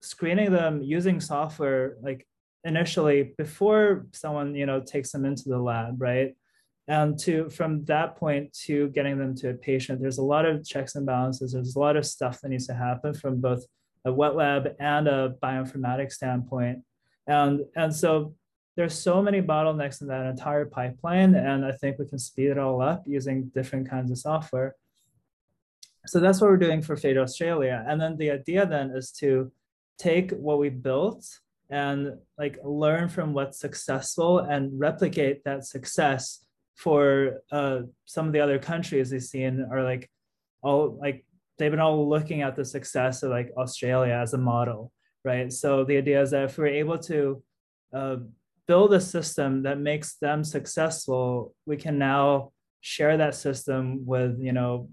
[0.00, 2.26] screening them using software like
[2.64, 6.36] initially before someone you know takes them into the lab right?
[6.86, 10.64] And to from that point to getting them to a patient there's a lot of
[10.64, 11.52] checks and balances.
[11.52, 13.64] There's a lot of stuff that needs to happen from both
[14.04, 16.84] a wet lab and a bioinformatics standpoint.
[17.26, 18.34] And and so
[18.76, 22.58] there's so many bottlenecks in that entire pipeline and i think we can speed it
[22.58, 24.76] all up using different kinds of software.
[26.06, 27.84] So that's what we're doing for phage australia.
[27.86, 29.52] And then the idea then is to
[29.98, 31.26] take what we built
[31.70, 36.44] and like learn from what's successful and replicate that success
[36.76, 40.08] for uh, some of the other countries we've seen are like
[40.62, 41.24] all like
[41.58, 44.92] they've been all looking at the success of like Australia as a model,
[45.24, 45.52] right?
[45.52, 47.42] So the idea is that if we're able to
[47.92, 48.16] uh,
[48.66, 54.52] build a system that makes them successful, we can now share that system with you
[54.52, 54.88] know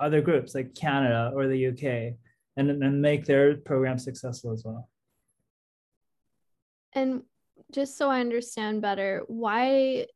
[0.00, 2.16] other groups like Canada or the UK
[2.58, 4.88] and, and make their program successful as well.
[6.92, 7.22] And
[7.72, 10.06] just so I understand better, why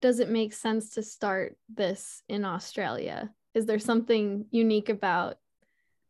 [0.00, 3.30] does it make sense to start this in Australia?
[3.54, 5.36] Is there something unique about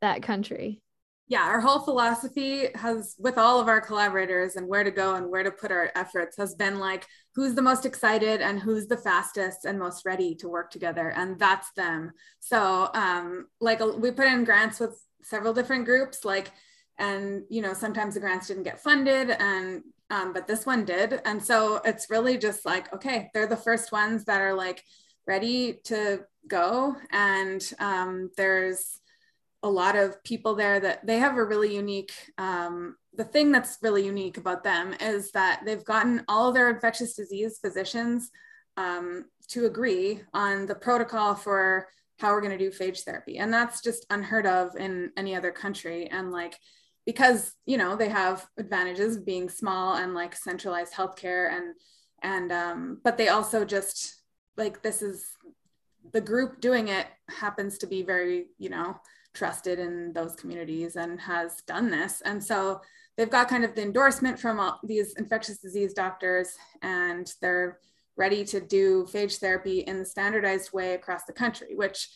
[0.01, 0.80] that country?
[1.26, 5.30] Yeah, our whole philosophy has, with all of our collaborators and where to go and
[5.30, 8.97] where to put our efforts, has been like who's the most excited and who's the
[8.97, 11.09] fastest and most ready to work together.
[11.09, 12.12] And that's them.
[12.41, 16.52] So, um, like, we put in grants with several different groups, like,
[16.98, 21.20] and you know sometimes the grants didn't get funded and um, but this one did.
[21.24, 24.84] And so it's really just like okay they're the first ones that are like
[25.26, 26.96] ready to go.
[27.10, 29.00] And um, there's
[29.62, 33.78] a lot of people there that they have a really unique um, the thing that's
[33.82, 38.30] really unique about them is that they've gotten all their infectious disease physicians
[38.76, 41.88] um, to agree on the protocol for
[42.20, 43.38] how we're going to do phage therapy.
[43.38, 46.08] And that's just unheard of in any other country.
[46.08, 46.58] And like
[47.06, 51.74] because you know they have advantages of being small and like centralized healthcare and
[52.22, 54.22] and um, but they also just
[54.56, 55.24] like this is
[56.12, 58.96] the group doing it happens to be very you know
[59.32, 62.20] trusted in those communities and has done this.
[62.24, 62.80] And so
[63.16, 67.78] they've got kind of the endorsement from all these infectious disease doctors and they're
[68.20, 72.08] ready to do phage therapy in the standardized way across the country which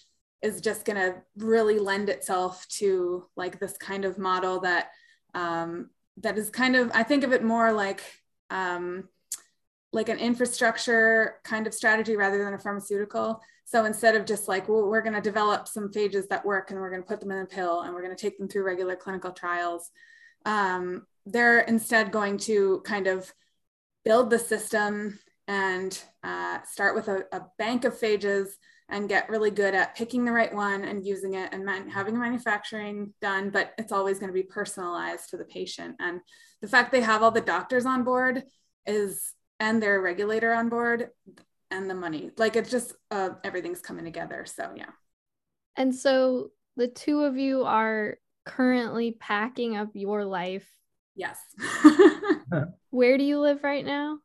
[0.43, 4.91] is just going to really lend itself to like this kind of model that
[5.35, 5.89] um,
[6.19, 8.03] that is kind of i think of it more like
[8.51, 9.09] um,
[9.95, 13.41] like an infrastructure kind of strategy rather than a pharmaceutical.
[13.65, 16.81] So instead of just like well we're going to develop some phages that work and
[16.81, 18.65] we're going to put them in a pill and we're going to take them through
[18.65, 19.91] regular clinical trials
[20.45, 23.33] um, they're instead going to kind of
[24.05, 28.49] build the system and uh, start with a, a bank of phages
[28.89, 32.19] and get really good at picking the right one and using it and man- having
[32.19, 35.97] manufacturing done, but it's always going to be personalized to the patient.
[36.01, 36.21] And
[36.61, 38.45] the fact they have all the doctors on board
[38.87, 41.09] is, and their regulator on board
[41.71, 44.45] and the money, like it's just uh, everything's coming together.
[44.47, 44.91] So, yeah.
[45.77, 50.69] And so the two of you are currently packing up your life.
[51.17, 51.39] Yes.
[52.91, 54.19] Where do you live right now?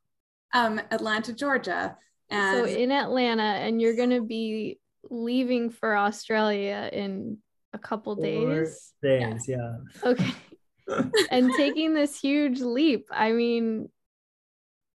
[0.53, 1.97] Um, Atlanta, Georgia.
[2.29, 4.79] And so in Atlanta, and you're going to be
[5.09, 7.37] leaving for Australia in
[7.73, 8.93] a couple days.
[9.01, 9.77] Days, yeah.
[10.03, 10.09] yeah.
[10.11, 10.33] Okay.
[11.31, 13.07] and taking this huge leap.
[13.11, 13.89] I mean,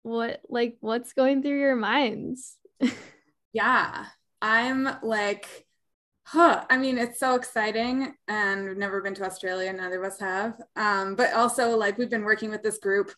[0.03, 2.57] what like what's going through your minds?
[3.53, 4.07] yeah.
[4.42, 5.66] I'm like
[6.30, 10.20] huh i mean it's so exciting and we've never been to australia neither of us
[10.20, 13.11] have um, but also like we've been working with this group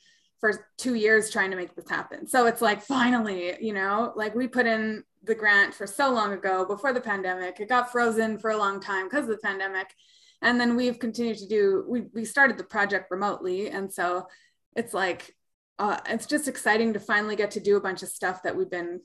[0.43, 2.27] for two years trying to make this happen.
[2.27, 6.33] So it's like, finally, you know, like we put in the grant for so long
[6.33, 7.61] ago before the pandemic.
[7.61, 9.95] It got frozen for a long time because of the pandemic.
[10.43, 13.71] And then we've continued to do, we, we started the project remotely.
[13.71, 14.27] And so
[14.75, 15.33] it's like,
[15.79, 18.69] uh, it's just exciting to finally get to do a bunch of stuff that we've
[18.69, 19.01] been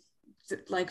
[0.69, 0.89] like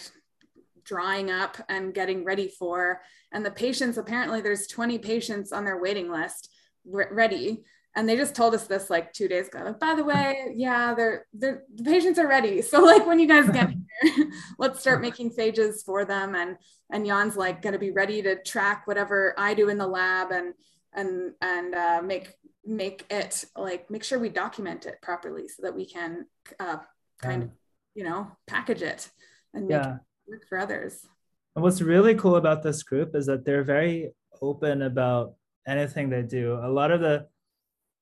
[0.84, 3.00] drying up and getting ready for.
[3.32, 6.50] And the patients, apparently, there's 20 patients on their waiting list
[6.84, 7.64] ready
[7.96, 9.64] and they just told us this like two days ago.
[9.64, 12.62] Like by the way yeah they're, they're the patients are ready.
[12.70, 13.70] So like when you guys get
[14.02, 16.34] here let's start making phages for them.
[16.34, 16.56] And
[16.92, 20.30] and jan's like going to be ready to track whatever i do in the lab
[20.30, 20.54] and
[20.94, 22.32] and and uh, make
[22.64, 26.26] make it like make sure we document it properly so that we can
[26.60, 26.78] uh,
[27.20, 27.50] kind of
[27.94, 29.10] you know package it
[29.54, 29.94] and make yeah.
[29.94, 31.06] it work for others.
[31.54, 34.10] And what's really cool about this group is that they're very
[34.42, 35.34] open about
[35.66, 36.60] anything they do.
[36.62, 37.26] A lot of the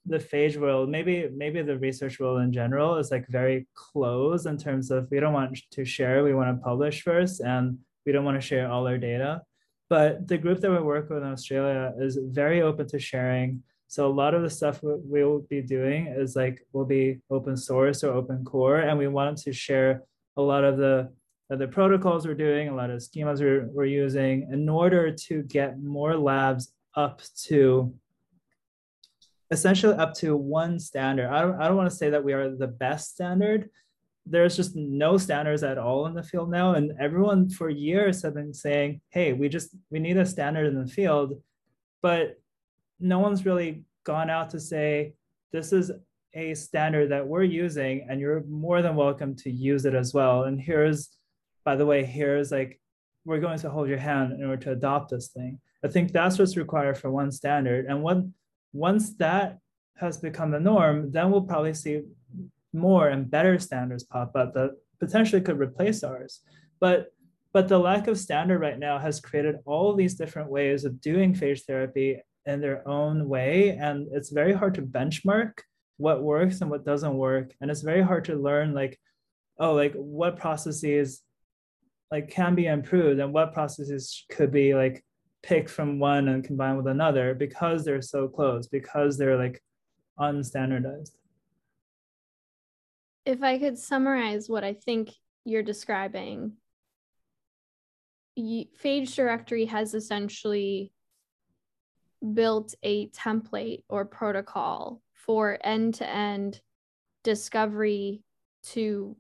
[0.07, 4.59] the phage world, maybe maybe the research world in general is like very close in
[4.59, 8.25] terms of we don't want to share, we want to publish first, and we don't
[8.25, 9.43] want to share all our data.
[9.89, 13.63] But the group that we work with in Australia is very open to sharing.
[13.89, 17.57] So a lot of the stuff we will be doing is like will be open
[17.57, 20.03] source or open core, and we want to share
[20.37, 21.11] a lot of the
[21.51, 25.79] the protocols we're doing, a lot of schemas we're, we're using in order to get
[25.79, 27.95] more labs up to
[29.51, 31.29] essentially up to one standard.
[31.29, 33.71] I don't, I don't want to say that we are the best standard.
[34.27, 36.75] There's just no standards at all in the field now.
[36.75, 40.83] And everyone for years have been saying, hey, we just, we need a standard in
[40.83, 41.43] the field.
[42.01, 42.41] But
[43.01, 45.15] no one's really gone out to say,
[45.53, 45.91] this is
[46.33, 50.45] a standard that we're using and you're more than welcome to use it as well.
[50.45, 51.11] And here's,
[51.65, 52.81] by the way, here's like,
[53.25, 55.61] we're going to hold your hand in order to adopt this thing.
[55.85, 57.87] I think that's what's required for one standard.
[57.87, 58.35] And one
[58.75, 59.59] once that
[59.97, 62.03] has become the norm, then we'll probably see
[62.73, 66.41] more and better standards pop up that potentially could replace ours.
[66.81, 67.09] But
[67.53, 71.35] but the lack of standard right now has created all these different ways of doing
[71.35, 73.71] phage therapy in their own way.
[73.71, 75.53] And it's very hard to benchmark
[75.97, 77.55] what works and what doesn't work.
[77.61, 78.99] And it's very hard to learn like,
[79.61, 81.23] oh, like what processes
[82.11, 85.05] like can be improved and what processes could be like
[85.45, 89.63] picked from one and combined with another because they're so close, because they're like
[90.19, 91.13] unstandardized.
[93.27, 95.11] If I could summarize what I think
[95.45, 96.53] you're describing,
[98.39, 100.93] Phage Directory has essentially
[102.33, 106.61] built a template or protocol for end to end
[107.23, 108.23] discovery
[108.63, 109.17] to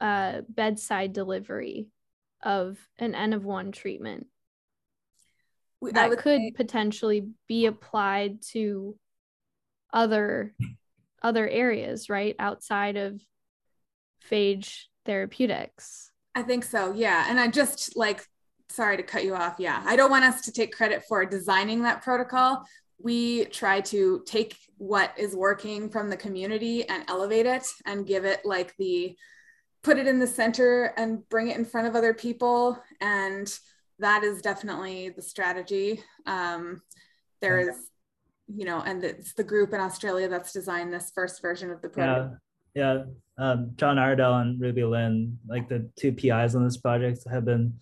[0.00, 1.88] uh, bedside delivery
[2.42, 4.26] of an N of one treatment
[5.90, 8.96] that could say- potentially be applied to
[9.92, 10.54] other
[11.22, 13.20] other areas right outside of
[14.28, 16.10] phage therapeutics.
[16.34, 17.26] I think so yeah.
[17.28, 18.26] And i just like
[18.68, 19.82] sorry to cut you off yeah.
[19.84, 22.64] I don't want us to take credit for designing that protocol.
[22.98, 28.24] We try to take what is working from the community and elevate it and give
[28.24, 29.16] it like the
[29.82, 32.80] put it in the center and bring it in front of other people.
[33.00, 33.52] And
[34.02, 36.02] that is definitely the strategy.
[36.26, 36.82] Um,
[37.40, 37.76] there is
[38.54, 41.88] you know and it's the group in australia that's designed this first version of the
[41.88, 42.38] program.
[42.74, 42.94] Yeah.
[42.94, 43.04] Yeah
[43.38, 47.74] um, Jon Iredell and ruby lin like the two pis on this project have been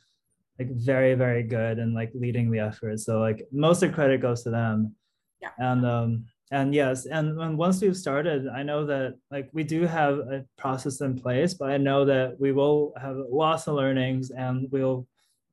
[0.58, 3.00] like very very good and like leading the effort.
[3.00, 4.94] So like most of the credit goes to them.
[5.40, 5.50] Yeah.
[5.58, 9.86] And um and yes, and when once we've started, I know that like we do
[9.86, 14.30] have a process in place, but I know that we will have lots of learnings
[14.30, 15.06] and we'll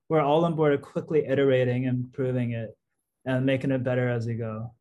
[0.09, 2.75] we're all on board of quickly iterating and improving it
[3.25, 4.71] and making it better as we go.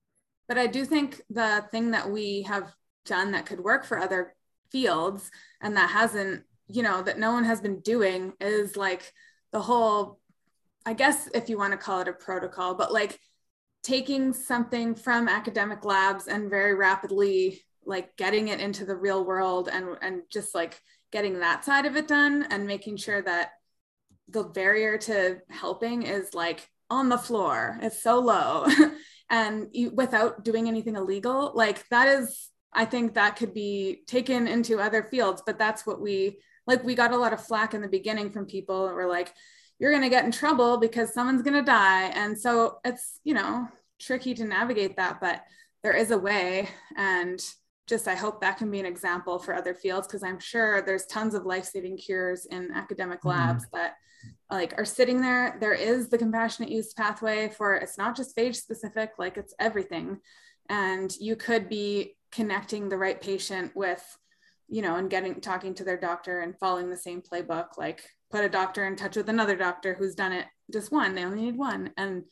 [0.49, 2.73] But I do think the thing that we have
[3.05, 4.35] done that could work for other
[4.71, 9.13] fields and that hasn't, you know, that no one has been doing is like
[9.53, 10.21] the whole,
[10.85, 13.19] I guess if you want to call it a protocol, but like
[13.83, 19.69] taking something from academic labs and very rapidly like getting it into the real world
[19.73, 20.81] and and just like
[21.13, 23.51] getting that side of it done and making sure that
[24.29, 28.67] the barrier to helping is like on the floor it's so low
[29.31, 34.47] and you, without doing anything illegal like that is i think that could be taken
[34.47, 37.81] into other fields but that's what we like we got a lot of flack in
[37.81, 39.33] the beginning from people that were like
[39.79, 42.05] you're going to get in trouble because someone's going to die.
[42.07, 43.69] And so it's, you know,
[44.01, 45.43] tricky to navigate that, but
[45.83, 46.69] there is a way.
[46.97, 47.41] And
[47.87, 51.07] just I hope that can be an example for other fields because I'm sure there's
[51.07, 53.29] tons of life-saving cures in academic mm-hmm.
[53.29, 53.77] labs mm-hmm.
[53.77, 53.95] that
[54.51, 55.57] like are sitting there.
[55.61, 60.19] There is the compassionate use pathway for it's not just phage specific, like it's everything.
[60.69, 64.05] And you could be connecting the right patient with,
[64.69, 68.45] you know, and getting talking to their doctor and following the same playbook, like put
[68.45, 71.57] a doctor in touch with another doctor who's done it just one they only need
[71.57, 72.25] one and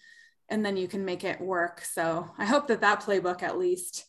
[0.48, 4.06] and then you can make it work so i hope that that playbook at least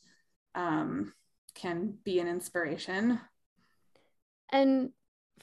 [0.55, 1.13] um,
[1.53, 3.19] can be an inspiration
[4.51, 4.91] and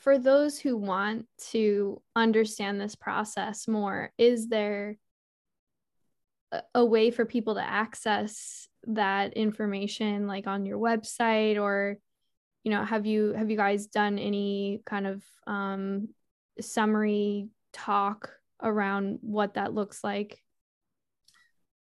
[0.02, 4.96] for those who want to understand this process more is there
[6.74, 11.96] a, way for people to access that information like on your website or
[12.64, 16.08] you know have you have you guys done any kind of um,
[16.60, 18.30] summary talk
[18.62, 20.38] around what that looks like?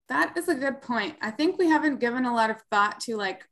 [0.09, 1.15] That is a good point.
[1.21, 3.47] I think we haven't given a lot of thought to like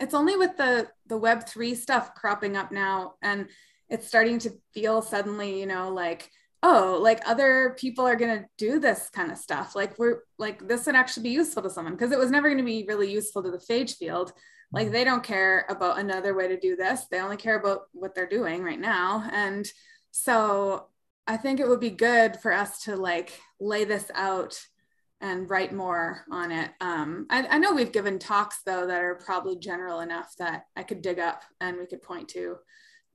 [0.00, 3.48] it's only with the the web3 stuff cropping up now and
[3.88, 6.30] it's starting to feel suddenly, you know, like
[6.62, 9.76] oh, like other people are going to do this kind of stuff.
[9.76, 12.58] Like we're like this would actually be useful to someone because it was never going
[12.58, 14.32] to be really useful to the phage field.
[14.72, 14.92] Like mm-hmm.
[14.92, 17.06] they don't care about another way to do this.
[17.10, 19.70] They only care about what they're doing right now and
[20.10, 20.88] so
[21.26, 24.58] I think it would be good for us to like lay this out
[25.20, 26.70] and write more on it.
[26.80, 30.84] Um, I, I, know we've given talks though that are probably general enough that I
[30.84, 32.56] could dig up and we could point to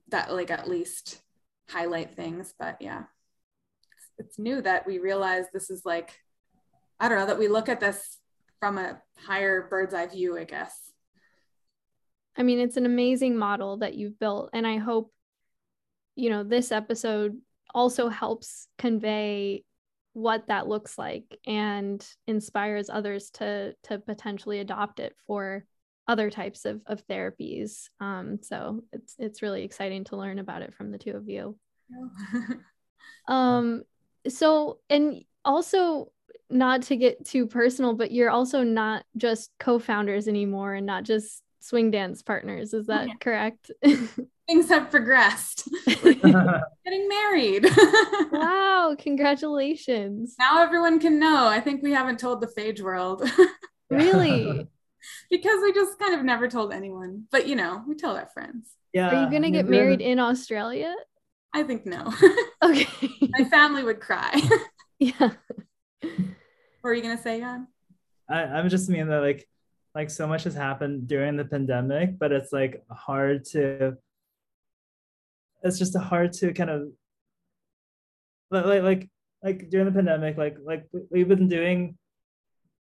[0.08, 1.22] that like at least
[1.70, 2.52] highlight things.
[2.58, 3.04] But yeah,
[3.96, 6.20] it's, it's new that we realize this is like,
[7.00, 8.18] I don't know, that we look at this
[8.60, 10.78] from a higher bird's eye view, I guess.
[12.36, 14.50] I mean, it's an amazing model that you've built.
[14.52, 15.10] And I hope
[16.16, 17.38] you know, this episode
[17.74, 19.64] also helps convey
[20.14, 25.64] what that looks like and inspires others to to potentially adopt it for
[26.06, 27.88] other types of, of therapies.
[28.00, 31.56] Um, so it's it's really exciting to learn about it from the two of you.
[33.28, 33.82] um,
[34.28, 36.12] so and also
[36.48, 41.42] not to get too personal, but you're also not just co-founders anymore and not just
[41.60, 42.72] swing dance partners.
[42.74, 43.70] Is that correct?
[44.46, 45.68] Things have progressed.
[45.86, 47.66] getting married.
[48.32, 50.34] wow, congratulations.
[50.38, 51.46] Now everyone can know.
[51.46, 53.28] I think we haven't told the Phage world.
[53.90, 54.68] really?
[55.30, 57.24] because we just kind of never told anyone.
[57.30, 58.70] But you know, we tell our friends.
[58.92, 59.10] Yeah.
[59.10, 60.94] Are you gonna get married in Australia?
[61.52, 62.12] I think no.
[62.62, 63.08] Okay.
[63.38, 64.40] My family would cry.
[64.98, 65.30] yeah.
[66.00, 67.66] What are you gonna say, Jan?
[68.28, 69.48] I, I'm just mean that like
[69.94, 73.96] like so much has happened during the pandemic, but it's like hard to
[75.64, 76.88] it's just hard to kind of
[78.50, 79.10] like like
[79.42, 81.96] like during the pandemic, like like we've been doing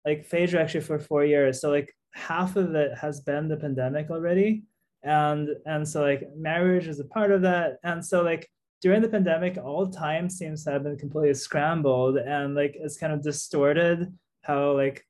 [0.05, 1.61] like Phage actually for four years.
[1.61, 4.63] So like half of it has been the pandemic already.
[5.03, 7.77] And and so like marriage is a part of that.
[7.84, 8.49] And so like
[8.82, 13.13] during the pandemic, all time seems to have been completely scrambled and like it's kind
[13.13, 14.11] of distorted
[14.41, 15.05] how like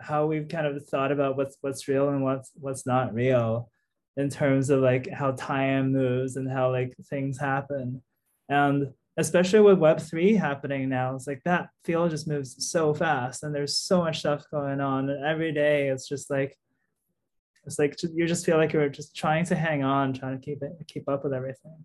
[0.00, 3.70] how we've kind of thought about what's what's real and what's what's not real
[4.18, 8.02] in terms of like how time moves and how like things happen
[8.50, 13.54] and especially with web3 happening now it's like that field just moves so fast and
[13.54, 16.58] there's so much stuff going on and every day it's just like
[17.64, 20.62] it's like you just feel like you're just trying to hang on trying to keep
[20.62, 21.84] it keep up with everything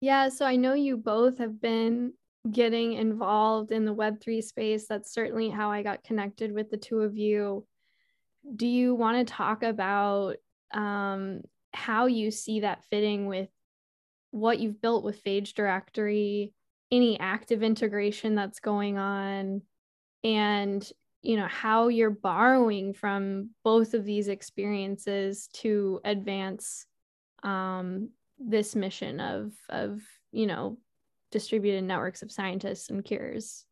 [0.00, 2.12] yeah so i know you both have been
[2.50, 4.86] getting involved in the Web3 space.
[4.86, 7.66] That's certainly how I got connected with the two of you.
[8.56, 10.36] Do you want to talk about
[10.72, 11.42] um,
[11.72, 13.48] how you see that fitting with
[14.30, 16.52] what you've built with Phage Directory,
[16.90, 19.62] any active integration that's going on,
[20.24, 20.90] and
[21.22, 26.86] you know how you're borrowing from both of these experiences to advance
[27.42, 30.00] um, this mission of of
[30.32, 30.78] you know
[31.30, 33.64] distributed networks of scientists and cures?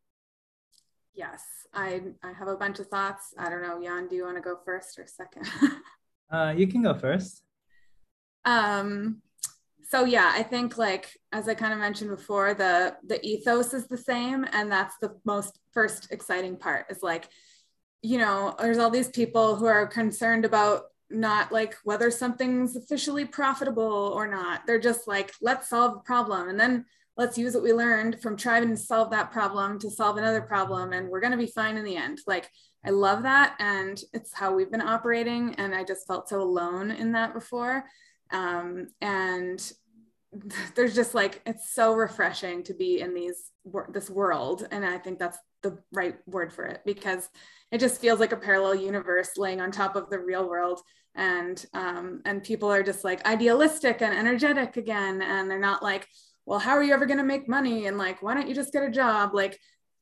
[1.15, 1.43] Yes,
[1.73, 3.35] I I have a bunch of thoughts.
[3.39, 5.47] I don't know, Jan, do you want to go first or second?
[6.31, 7.43] uh, you can go first.
[8.45, 9.23] Um,
[9.89, 13.87] so yeah, I think like as I kind of mentioned before, the the ethos is
[13.87, 16.87] the same, and that's the most first exciting part.
[16.91, 17.29] Is like,
[18.03, 23.25] you know, there's all these people who are concerned about not like whether something's officially
[23.25, 24.67] profitable or not.
[24.67, 26.85] They're just like, let's solve the problem, and then
[27.17, 30.93] let's use what we learned from trying to solve that problem to solve another problem
[30.93, 32.51] and we're to be fine in the end like
[32.87, 36.91] i love that and it's how we've been operating and i just felt so alone
[36.91, 37.85] in that before
[38.33, 39.73] um, and
[40.75, 43.51] there's just like it's so refreshing to be in these
[43.91, 47.29] this world and i think that's the right word for it because
[47.73, 50.81] it just feels like a parallel universe laying on top of the real world
[51.15, 56.07] and um, and people are just like idealistic and energetic again and they're not like
[56.47, 57.87] well, how are you ever going to make money?
[57.87, 59.35] And like, why don't you just get a job?
[59.35, 59.59] Like,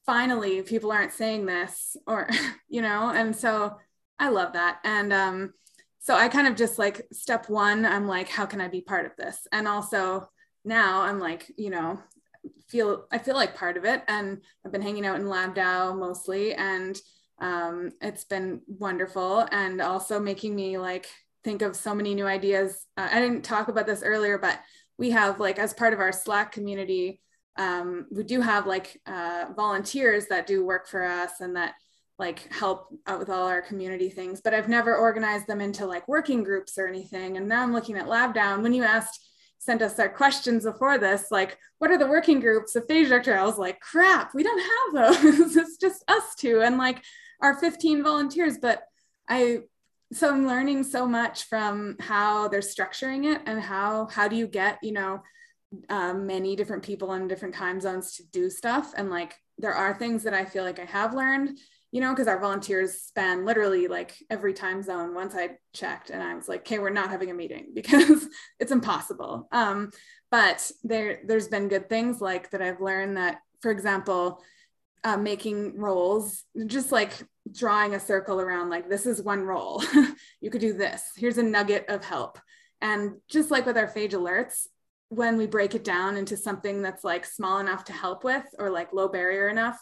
[0.07, 2.29] finally, people aren't saying this, or,
[2.69, 3.79] you know, and so
[4.19, 4.79] I love that.
[4.85, 5.55] And um,
[5.99, 9.07] so I kind of just like step one, I'm like, how can I be part
[9.07, 9.47] of this?
[9.53, 10.29] And also
[10.65, 12.01] now I'm like, you know,
[12.69, 14.03] feel I feel like part of it.
[14.09, 16.99] And I've been hanging out in LabDAO mostly, and
[17.41, 21.07] um, it's been wonderful, and also making me like
[21.43, 22.87] think of so many new ideas.
[22.97, 24.59] Uh, I didn't talk about this earlier, but
[24.99, 27.21] we have like as part of our Slack community,
[27.57, 31.75] um, we do have like uh, volunteers that do work for us and that
[32.19, 34.41] like help out with all our community things.
[34.41, 37.37] But I've never organized them into like working groups or anything.
[37.37, 38.63] And now I'm looking at LabDAO.
[38.63, 39.21] When you asked,
[39.59, 43.37] sent us our questions before this, like, what are the working groups of phage director?
[43.37, 44.61] I was like, crap, we don't
[44.95, 45.57] have those.
[45.57, 47.03] it's just us two and like
[47.41, 48.59] our 15 volunteers.
[48.59, 48.83] But
[49.29, 49.61] I
[50.13, 54.47] so i'm learning so much from how they're structuring it and how how do you
[54.47, 55.21] get you know
[55.89, 59.95] um, many different people in different time zones to do stuff and like there are
[59.95, 61.59] things that i feel like i have learned
[61.93, 66.23] you know because our volunteers span literally like every time zone once i checked and
[66.23, 68.29] i was like okay we're not having a meeting because
[68.61, 69.91] it's impossible um,
[70.31, 74.43] but there there's been good things like that i've learned that for example
[75.05, 77.13] uh, making roles, just like
[77.53, 79.83] drawing a circle around, like, this is one role.
[80.41, 81.03] you could do this.
[81.17, 82.39] Here's a nugget of help.
[82.81, 84.67] And just like with our phage alerts,
[85.09, 88.71] when we break it down into something that's like small enough to help with or
[88.71, 89.79] like low barrier enough.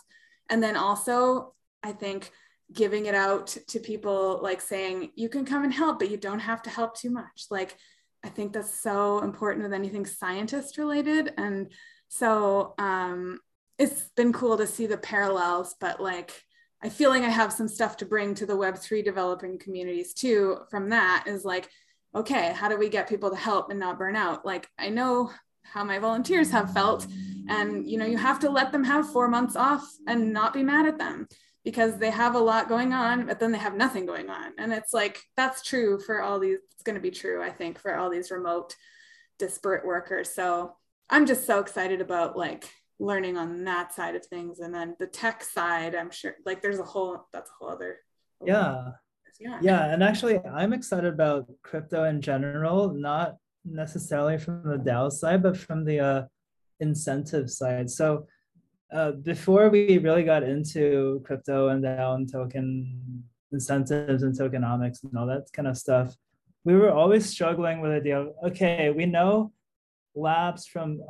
[0.51, 2.31] And then also, I think
[2.73, 6.41] giving it out to people, like saying, you can come and help, but you don't
[6.41, 7.47] have to help too much.
[7.51, 7.77] Like,
[8.25, 11.33] I think that's so important with anything scientist related.
[11.37, 11.73] And
[12.09, 13.41] so um,
[13.79, 16.43] it's been cool to see the parallels, but like
[16.83, 20.59] I feel like I have some stuff to bring to the Web3 developing communities too
[20.71, 21.69] from that is like,
[22.15, 24.45] okay, how do we get people to help and not burn out?
[24.45, 25.31] Like I know
[25.65, 27.07] how my volunteers have felt
[27.49, 30.63] and you know you have to let them have four months off and not be
[30.63, 31.27] mad at them
[31.65, 34.53] because they have a lot going on but then they have nothing going on.
[34.59, 37.79] And it's like that's true for all these it's going to be true i think
[37.79, 38.75] for all these remote
[39.39, 40.35] disparate workers.
[40.35, 40.75] So
[41.09, 44.61] i'm just so excited about like learning on that side of things.
[44.61, 47.99] And then the tech side i'm sure like there's a whole that's a whole other
[48.45, 48.91] yeah
[49.43, 49.59] yeah.
[49.61, 55.43] Yeah and actually i'm excited about crypto in general not necessarily from the dao side
[55.43, 56.23] but from the uh,
[56.83, 57.89] incentive side.
[57.89, 58.27] So
[58.93, 65.17] uh, before we really got into crypto and DAO and token incentives and tokenomics and
[65.17, 66.15] all that kind of stuff,
[66.65, 69.53] we were always struggling with the idea of okay, we know
[70.15, 71.01] labs from,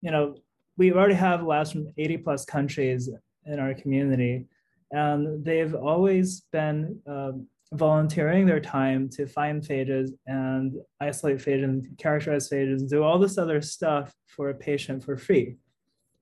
[0.00, 0.36] you know,
[0.78, 3.10] we already have labs from 80 plus countries
[3.44, 4.46] in our community,
[4.90, 11.98] and they've always been um, volunteering their time to find phages and isolate phages and
[11.98, 15.56] characterize phages and do all this other stuff for a patient for free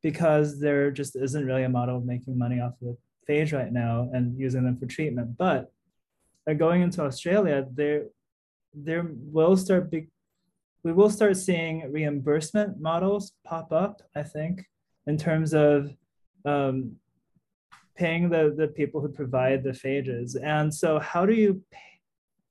[0.02, 2.96] because there just isn't really a model of making money off of
[3.26, 5.36] the phage right now and using them for treatment.
[5.38, 5.70] But
[6.56, 8.04] going into Australia, there
[8.74, 10.08] there will start be,
[10.84, 14.64] we will start seeing reimbursement models pop up, I think,
[15.06, 15.90] in terms of
[16.44, 16.96] um,
[17.98, 20.36] paying the, the people who provide the phages.
[20.40, 21.78] And so how do you pay,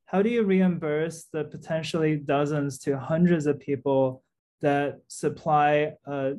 [0.06, 4.24] how do you reimburse the potentially dozens to hundreds of people
[4.62, 6.34] that supply a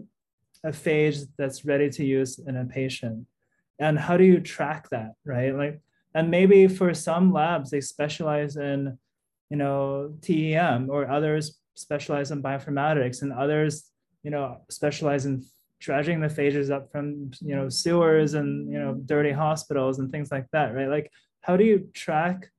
[0.65, 3.27] a phage that's ready to use in a patient
[3.79, 5.81] and how do you track that right like
[6.15, 8.99] and maybe for some labs they specialize in
[9.51, 13.85] you know tem or others specialize in bioinformatics and others
[14.25, 15.45] you know specialize in
[15.81, 20.31] dredging the phages up from you know sewers and you know dirty hospitals and things
[20.33, 21.11] like that right like
[21.41, 22.51] how do you track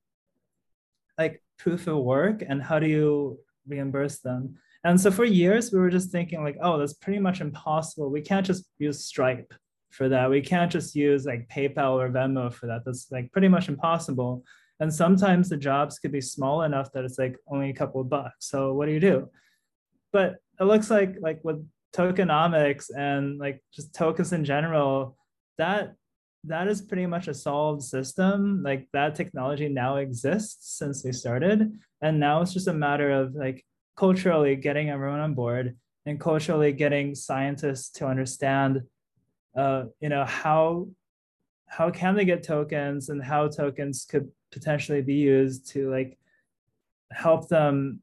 [1.18, 5.78] like proof of work and how do you reimburse them and so for years, we
[5.78, 8.10] were just thinking like, oh, that's pretty much impossible.
[8.10, 9.52] We can't just use Stripe
[9.90, 10.30] for that.
[10.30, 12.82] We can't just use like PayPal or Venmo for that.
[12.86, 14.42] That's like pretty much impossible.
[14.78, 18.08] And sometimes the jobs could be small enough that it's like only a couple of
[18.08, 18.46] bucks.
[18.46, 19.28] So what do you do?
[20.12, 25.16] But it looks like like with tokenomics and like just tokens in general,
[25.58, 25.94] that
[26.44, 28.62] that is pretty much a solved system.
[28.62, 31.78] Like that technology now exists since we started.
[32.00, 33.64] And now it's just a matter of like
[33.96, 35.76] culturally getting everyone on board
[36.06, 38.82] and culturally getting scientists to understand
[39.56, 40.88] uh, you know how
[41.66, 46.18] how can they get tokens and how tokens could potentially be used to like
[47.12, 48.00] help them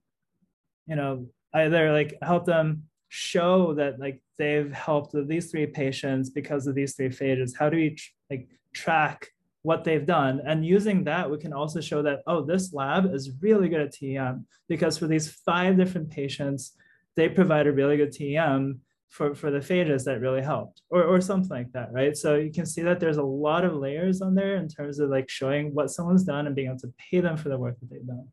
[0.88, 6.68] you know either like help them show that like they've helped these three patients because
[6.68, 9.30] of these three phages how do we tr- like track
[9.68, 10.41] what they've done.
[10.45, 13.91] And using that, we can also show that, oh, this lab is really good at
[13.91, 16.74] TEM because for these five different patients,
[17.18, 18.80] they provide a really good TEM
[19.10, 22.16] for, for the phages that really helped or, or something like that, right?
[22.16, 25.10] So you can see that there's a lot of layers on there in terms of
[25.10, 27.89] like showing what someone's done and being able to pay them for the work that
[27.89, 28.30] they've done.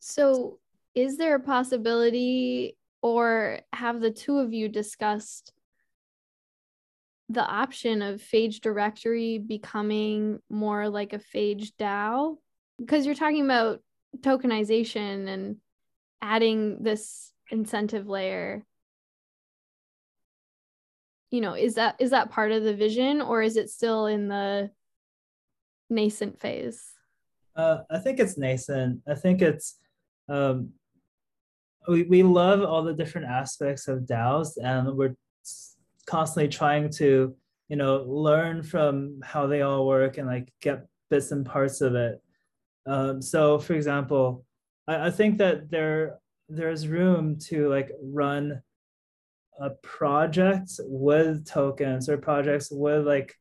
[0.00, 0.58] So
[0.96, 5.52] is there a possibility or have the two of you discussed
[7.28, 12.38] the option of phage directory becoming more like a phage DAO?
[12.78, 13.80] Because you're talking about
[14.20, 15.56] tokenization and
[16.22, 18.64] adding this incentive layer.
[21.30, 24.28] You know, is that is that part of the vision or is it still in
[24.28, 24.70] the
[25.90, 26.82] nascent phase?
[27.54, 29.00] Uh, I think it's nascent.
[29.06, 29.78] I think it's
[30.28, 30.70] um,
[31.88, 35.16] we, we love all the different aspects of DAOs and we're
[36.06, 37.34] constantly trying to
[37.68, 41.94] you know learn from how they all work and like get bits and parts of
[41.94, 42.20] it.
[42.86, 44.44] Um, so for example
[44.86, 46.18] I, I think that there
[46.48, 48.62] there's room to like run
[49.58, 53.34] a project with tokens or projects with like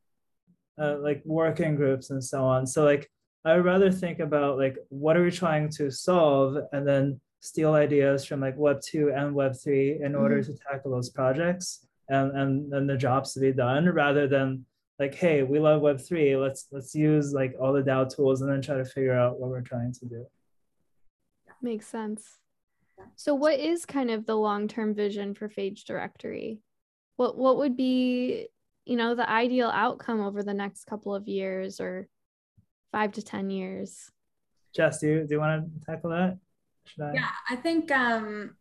[0.81, 2.65] uh, like working groups and so on.
[2.65, 3.09] So like
[3.45, 7.73] i would rather think about like what are we trying to solve and then steal
[7.73, 10.53] ideas from like web 2 and web 3 in order mm-hmm.
[10.53, 14.65] to tackle those projects and, and and the jobs to be done rather than
[14.99, 18.61] like hey we love web3 let's let's use like all the dao tools and then
[18.61, 20.25] try to figure out what we're trying to do.
[21.61, 22.37] Makes sense.
[23.15, 26.59] So what is kind of the long-term vision for phage directory?
[27.17, 28.47] What what would be
[28.85, 32.07] you know the ideal outcome over the next couple of years or
[32.91, 34.11] five to ten years?
[34.75, 36.37] Jess do you do you want to tackle that
[37.01, 37.13] I?
[37.13, 38.55] yeah i think um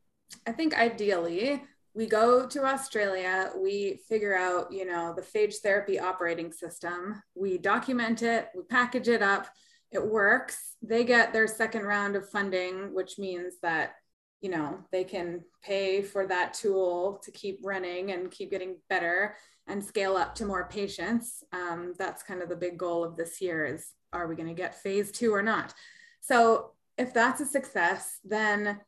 [0.47, 1.63] i think ideally
[1.97, 7.57] we go to Australia, we figure out, you know, the phage therapy operating system, we
[7.57, 9.47] document it, we package it up,
[9.93, 10.75] it works.
[10.83, 13.95] They get their second round of funding, which means that
[14.41, 19.37] you know they can pay for that tool to keep running and keep getting better
[19.67, 23.41] and scale up to more patients um, that's kind of the big goal of this
[23.41, 25.73] year is are we going to get phase two or not
[26.21, 28.81] so if that's a success then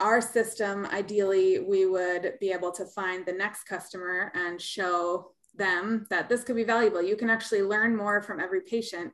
[0.00, 6.06] our system ideally we would be able to find the next customer and show them
[6.10, 7.02] that this could be valuable.
[7.02, 9.12] You can actually learn more from every patient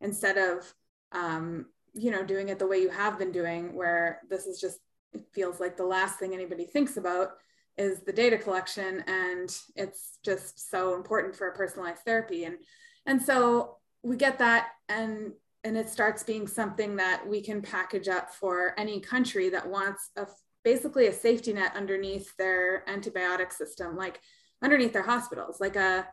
[0.00, 0.72] instead of
[1.12, 4.78] um, you know doing it the way you have been doing where this is just
[5.12, 7.30] it feels like the last thing anybody thinks about
[7.76, 12.44] is the data collection and it's just so important for a personalized therapy.
[12.44, 12.56] And
[13.06, 15.32] and so we get that and
[15.64, 20.10] and it starts being something that we can package up for any country that wants
[20.16, 20.26] a
[20.64, 24.20] basically a safety net underneath their antibiotic system like
[24.62, 26.06] underneath their hospitals like a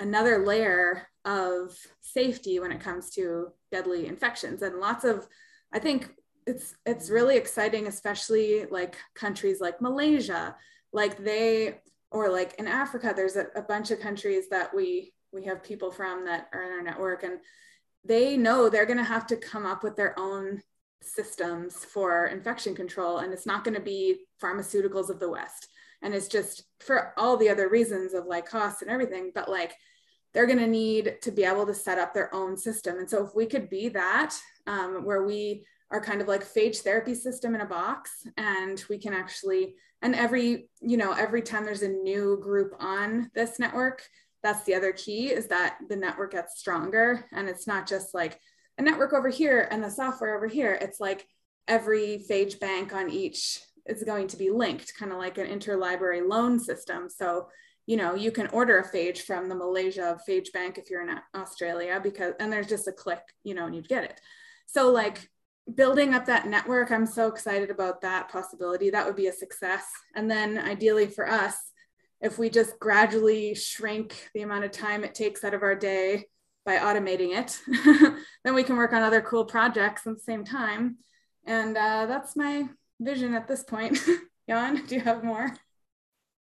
[0.00, 4.62] another layer of safety when it comes to deadly infections.
[4.62, 5.26] And lots of
[5.72, 6.10] i think
[6.46, 10.54] it's it's really exciting especially like countries like malaysia
[10.92, 11.80] like they
[12.10, 15.90] or like in africa there's a, a bunch of countries that we we have people
[15.90, 17.24] from that are in our network.
[17.24, 17.40] And
[18.04, 20.60] they know they're going to have to come up with their own
[21.02, 25.68] systems for infection control and it's not going to be pharmaceuticals of the west.
[26.02, 29.74] And it's just for all the other reasons of like cost and everything but like
[30.32, 32.98] they're going to need to be able to set up their own system.
[32.98, 34.34] And so if we could be that
[34.66, 38.98] um, where we are kind of like phage therapy system in a box and we
[38.98, 44.02] can actually and every you know every time there's a new group on this network
[44.44, 48.38] that's the other key is that the network gets stronger and it's not just like
[48.78, 51.26] a network over here and the software over here it's like
[51.66, 56.26] every phage bank on each is going to be linked kind of like an interlibrary
[56.26, 57.48] loan system so
[57.86, 61.18] you know you can order a phage from the malaysia phage bank if you're in
[61.34, 64.20] australia because and there's just a click you know and you'd get it
[64.66, 65.28] so like
[65.72, 68.90] building up that network, I'm so excited about that possibility.
[68.90, 69.86] That would be a success.
[70.14, 71.56] And then ideally for us,
[72.24, 76.24] if we just gradually shrink the amount of time it takes out of our day
[76.64, 77.60] by automating it,
[78.44, 80.96] then we can work on other cool projects at the same time.
[81.46, 82.64] And uh, that's my
[82.98, 83.98] vision at this point.
[84.48, 85.54] Jan, do you have more?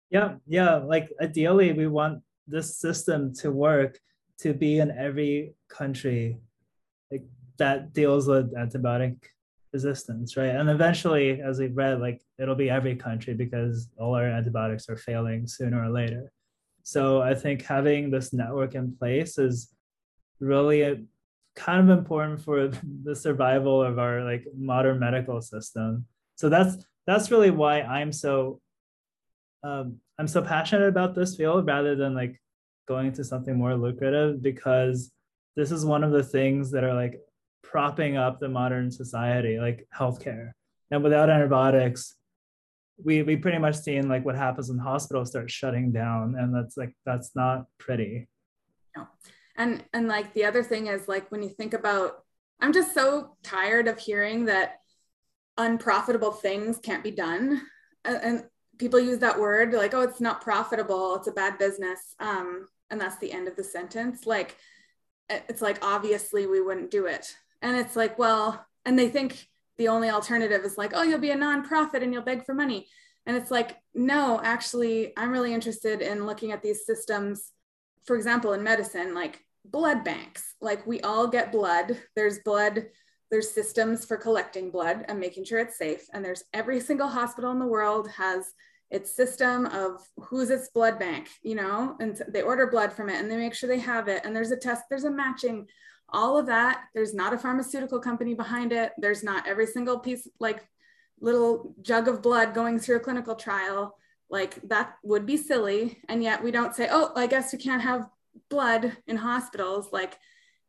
[0.09, 0.75] Yeah, yeah.
[0.75, 3.99] Like ideally, we want this system to work
[4.39, 6.37] to be in every country.
[7.11, 7.25] Like
[7.57, 9.17] that deals with antibiotic
[9.73, 10.55] resistance, right?
[10.55, 14.95] And eventually, as we've read, like it'll be every country because all our antibiotics are
[14.95, 16.31] failing sooner or later.
[16.83, 19.73] So I think having this network in place is
[20.39, 20.97] really a,
[21.55, 22.71] kind of important for
[23.03, 26.05] the survival of our like modern medical system.
[26.35, 28.61] So that's that's really why I'm so
[29.63, 32.39] um, I'm so passionate about this field rather than like
[32.87, 35.11] going to something more lucrative because
[35.55, 37.19] this is one of the things that are like
[37.63, 40.51] propping up the modern society, like healthcare.
[40.91, 42.15] And without antibiotics,
[43.03, 46.77] we we pretty much seen like what happens when hospitals start shutting down, and that's
[46.77, 48.27] like that's not pretty.
[48.95, 49.07] No.
[49.57, 52.23] And and like the other thing is like when you think about,
[52.59, 54.79] I'm just so tired of hearing that
[55.57, 57.61] unprofitable things can't be done,
[58.05, 58.43] and, and
[58.77, 63.01] people use that word like, oh, it's not profitable, it's a bad business, um, and
[63.01, 64.27] that's the end of the sentence.
[64.27, 64.57] Like
[65.29, 69.47] it's like obviously we wouldn't do it and it's like, well, and they think
[69.77, 72.87] the only alternative is like, oh, you'll be a nonprofit and you'll beg for money.
[73.25, 77.51] And it's like, no, actually, I'm really interested in looking at these systems.
[78.05, 81.97] For example, in medicine, like blood banks, like we all get blood.
[82.17, 82.87] There's blood,
[83.31, 86.05] there's systems for collecting blood and making sure it's safe.
[86.13, 88.51] And there's every single hospital in the world has
[88.91, 93.19] its system of who's its blood bank, you know, and they order blood from it
[93.19, 94.23] and they make sure they have it.
[94.25, 95.67] And there's a test, there's a matching
[96.13, 98.93] all of that there's not a pharmaceutical company behind it.
[98.97, 100.65] There's not every single piece like
[101.19, 103.97] little jug of blood going through a clinical trial.
[104.29, 105.99] Like that would be silly.
[106.09, 108.07] And yet we don't say oh i guess we can't have
[108.49, 109.89] blood in hospitals.
[109.91, 110.17] Like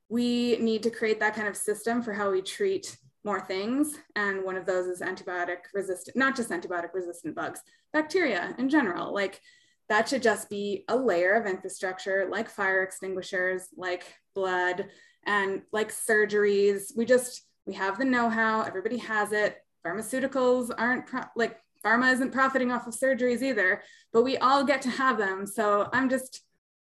[0.09, 3.97] we need to create that kind of system for how we treat more things.
[4.17, 7.61] And one of those is antibiotic resistant not just antibiotic resistant bugs
[7.93, 9.13] bacteria in general.
[9.13, 9.41] Like
[9.89, 14.87] that should just be a layer of infrastructure like fire extinguishers like blood
[15.27, 16.97] and like surgeries.
[16.97, 18.63] We just we have the know-how.
[18.63, 19.59] Everybody has it.
[19.85, 24.81] Pharmaceuticals aren't pro- like pharma isn't profiting off of surgeries either but we all get
[24.83, 25.47] to have them.
[25.47, 26.43] So i'm just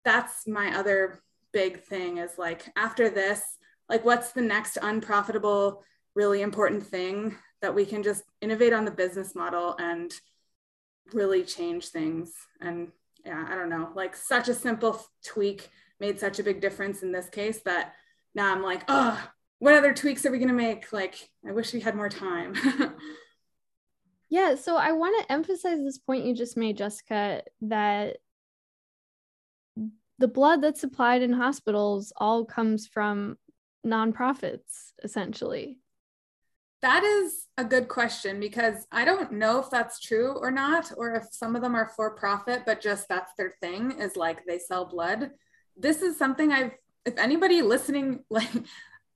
[0.03, 1.21] that's my other
[1.51, 3.41] big thing is like after this
[3.89, 5.83] like what's the next unprofitable
[6.15, 10.13] really important thing that we can just innovate on the business model and
[11.13, 12.33] really change things?
[12.61, 12.91] And
[13.25, 13.89] yeah i don't know.
[13.95, 15.69] Like such a simple tweak
[15.99, 17.93] made such a big difference in this case that
[18.35, 19.21] now I'm like, oh,
[19.59, 20.91] what other tweaks are we going to make?
[20.93, 22.55] Like, I wish we had more time.
[24.29, 28.17] Yeah, so I want to emphasize this point you just made, Jessica, that
[30.19, 33.37] the blood that's supplied in hospitals all comes from
[33.85, 35.79] nonprofits, essentially.
[36.81, 41.15] That is a good question because I don't know if that's true or not, or
[41.15, 44.59] if some of them are for profit, but just that's their thing is like they
[44.59, 45.31] sell blood.
[45.75, 46.71] This is something I've,
[47.09, 48.51] if anybody listening, like,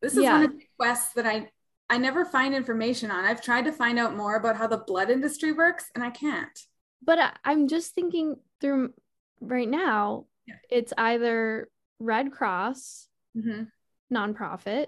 [0.02, 0.34] this is yeah.
[0.34, 1.50] one of the quests that I
[1.90, 3.24] I never find information on.
[3.24, 6.60] I've tried to find out more about how the blood industry works and I can't.
[7.06, 8.94] But I'm just thinking through
[9.42, 10.56] right now, yeah.
[10.70, 11.70] it's either
[12.00, 13.64] Red Cross, mm-hmm.
[14.16, 14.88] nonprofit.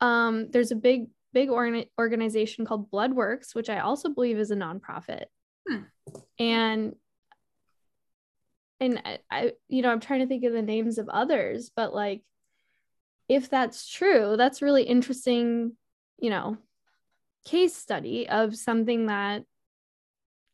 [0.00, 5.24] Um, there's a big, big organization called Bloodworks, which I also believe is a nonprofit.
[5.68, 5.82] Hmm.
[6.38, 6.94] And
[8.80, 11.94] and I, I, you know, I'm trying to think of the names of others, but
[11.94, 12.22] like
[13.28, 15.76] if that's true, that's really interesting,
[16.18, 16.56] you know,
[17.44, 19.44] case study of something that,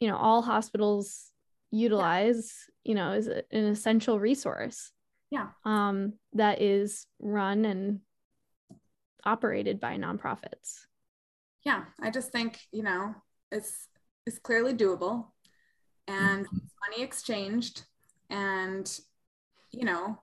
[0.01, 1.31] you know, all hospitals
[1.71, 2.53] utilize,
[2.85, 4.93] you know, is an essential resource.
[5.31, 5.49] Yeah.
[5.65, 8.01] Um, that is run and
[9.25, 10.85] operated by nonprofits.
[11.65, 13.15] Yeah, I just think, you know,
[13.51, 13.89] it's
[14.27, 15.27] it's clearly doable
[16.07, 16.57] and mm-hmm.
[16.89, 17.85] money exchanged
[18.31, 19.01] and
[19.71, 20.19] you know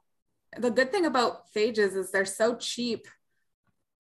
[0.58, 3.08] the good thing about phages is they're so cheap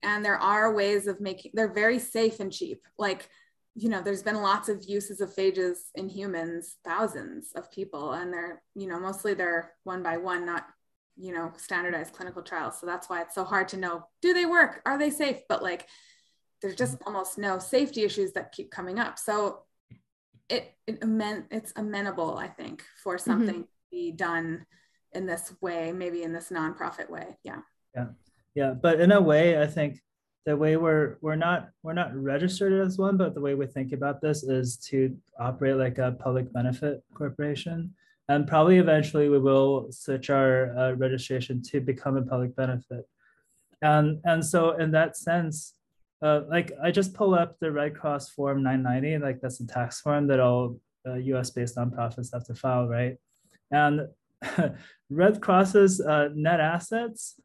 [0.03, 2.83] and there are ways of making they're very safe and cheap.
[2.97, 3.29] Like
[3.75, 8.31] you know there's been lots of uses of phages in humans thousands of people and
[8.31, 10.67] they're you know mostly they're one by one not
[11.17, 12.79] you know standardized clinical trials.
[12.79, 14.81] So that's why it's so hard to know do they work?
[14.85, 15.37] Are they safe?
[15.47, 15.87] But like
[16.61, 19.19] there's just almost no safety issues that keep coming up.
[19.19, 19.63] So
[20.49, 23.31] it, it amen, it's amenable i think for mm-hmm.
[23.31, 23.72] something mm-hmm.
[23.93, 24.65] Be done
[25.13, 27.37] in this way, maybe in this nonprofit way.
[27.43, 27.61] Yeah.
[27.95, 28.07] Yeah.
[28.55, 28.71] Yeah.
[28.71, 29.99] But in a way, I think
[30.45, 33.93] the way we're we're not we're not registered as one, but the way we think
[33.93, 37.93] about this is to operate like a public benefit corporation.
[38.29, 43.07] And probably eventually we will switch our uh, registration to become a public benefit.
[43.81, 45.75] And and so in that sense,
[46.21, 50.01] uh, like I just pull up the Red Cross Form 990, like that's a tax
[50.01, 53.17] form that all uh, US based nonprofits have to file, right?
[53.71, 54.07] And
[55.09, 57.39] Red Cross's uh, net assets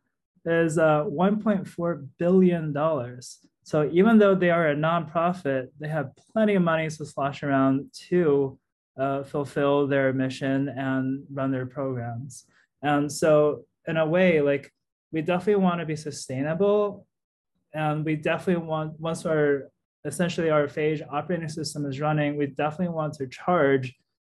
[0.45, 3.39] is uh, 1.4 billion dollars.
[3.65, 7.91] So even though they are a nonprofit, they have plenty of money to slosh around
[8.09, 8.59] to
[8.99, 12.47] uh, fulfill their mission and run their programs.
[12.83, 14.73] And so in a way, like
[15.13, 17.07] we definitely want to be sustainable,
[17.75, 19.71] and we definitely want once our
[20.05, 23.95] essentially our phage operating system is running, we definitely want to charge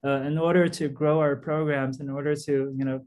[0.06, 3.06] uh, in order to grow our programs, in order to you know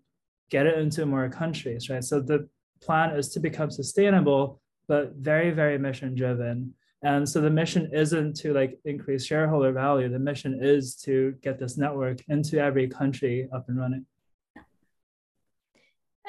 [0.50, 2.04] get it into more countries, right?
[2.04, 2.48] So the
[2.82, 6.74] plan is to become sustainable, but very very mission driven.
[7.04, 10.08] And so the mission isn't to like increase shareholder value.
[10.08, 14.06] The mission is to get this network into every country up and running.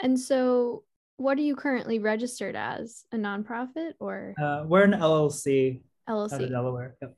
[0.02, 0.84] And so,
[1.18, 3.06] what are you currently registered as?
[3.12, 4.34] A nonprofit or?
[4.42, 5.82] Uh, we're an LLC.
[6.10, 6.34] LLC.
[6.34, 6.96] Out of Delaware.
[7.02, 7.16] Yep.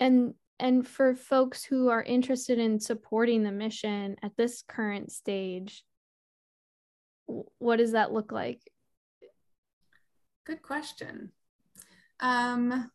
[0.00, 5.84] And and for folks who are interested in supporting the mission at this current stage
[7.58, 8.60] what does that look like?
[10.44, 11.32] Good question.
[12.20, 12.90] Um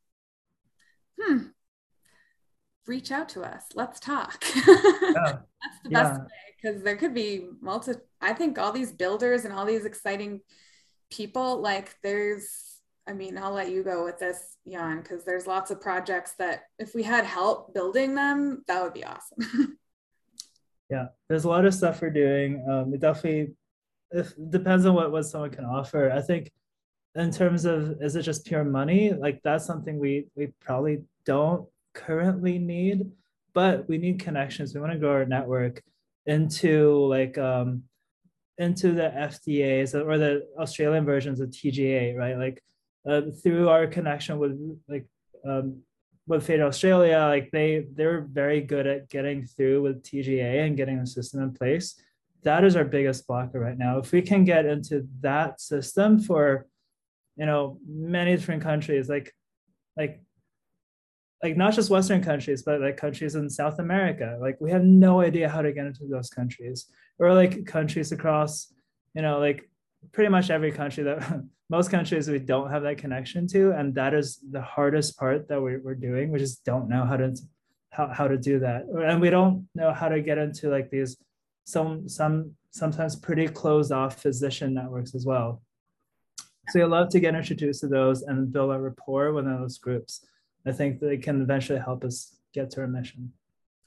[1.20, 1.38] hmm.
[2.88, 3.66] Reach out to us.
[3.76, 4.44] Let's talk.
[5.14, 5.40] Yeah.
[5.62, 6.28] that's the best way
[6.60, 7.92] because there could be multi
[8.22, 10.40] i think all these builders and all these exciting
[11.12, 12.71] people like there's
[13.12, 16.64] I mean, I'll let you go with this, Jan, because there's lots of projects that
[16.80, 19.78] if we had help building them, that would be awesome.
[20.90, 22.66] yeah, there's a lot of stuff we're doing.
[22.70, 23.54] Um, it definitely
[24.12, 26.10] if, depends on what, what someone can offer.
[26.10, 26.54] I think
[27.16, 29.12] in terms of is it just pure money?
[29.12, 33.12] Like that's something we we probably don't currently need,
[33.54, 34.74] but we need connections.
[34.74, 35.84] We want to grow our network
[36.26, 37.84] into like um
[38.58, 42.38] into the FDAs or the Australian versions of TGA, right?
[42.38, 42.64] Like
[43.08, 45.08] uh, through our connection with like
[45.46, 45.82] um,
[46.28, 51.00] with Phage Australia, like they they're very good at getting through with TGA and getting
[51.00, 52.00] a system in place.
[52.44, 54.00] That is our biggest blocker right now.
[54.00, 56.68] If we can get into that system for,
[57.36, 59.34] you know, many different countries, like
[59.98, 60.22] like
[61.44, 64.38] like not just Western countries, but like countries in South America.
[64.40, 66.88] Like we have no idea how to get into those countries,
[67.20, 68.74] or like countries across,
[69.16, 69.70] you know, like
[70.12, 74.14] pretty much every country that most countries we don't have that connection to and that
[74.14, 76.30] is the hardest part that we're, we're doing.
[76.30, 77.34] We just don't know how to
[77.92, 78.86] how, how to do that.
[78.86, 81.18] And we don't know how to get into like these
[81.64, 85.62] some some sometimes pretty closed off physician networks as well.
[86.70, 90.26] So you love to get introduced to those and build a rapport with those groups.
[90.66, 93.32] I think they can eventually help us get to our mission.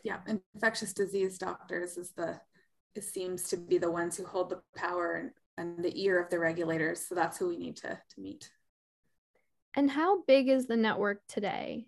[0.03, 2.41] Yeah, infectious disease doctors is the
[2.95, 6.39] it seems to be the ones who hold the power and, the ear of the
[6.39, 7.07] regulators.
[7.07, 8.51] So that's who we need to, to meet.
[9.77, 11.87] And how big is the network today?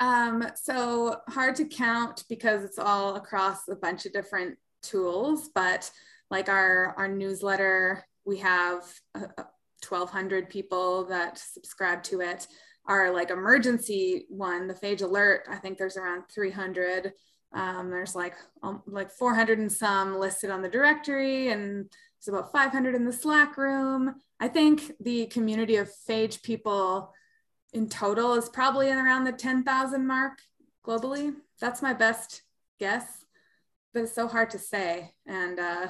[0.00, 5.90] Um, so hard to count because it's all across a bunch of different tools, but
[6.30, 9.26] like our, our newsletter, we have uh,
[9.86, 12.46] 1200 people that subscribe to it.
[12.86, 17.12] Our like emergency one, the Phage Alert, I think there's around 300.
[17.52, 21.90] Um, there's like um, like 400 and some listed on the directory, and
[22.24, 24.14] there's about 500 in the Slack room.
[24.40, 27.12] I think the community of phage people
[27.72, 30.38] in total is probably in around the 10,000 mark
[30.86, 31.34] globally.
[31.60, 32.42] That's my best
[32.80, 33.24] guess,
[33.92, 35.12] but it's so hard to say.
[35.26, 35.88] And uh,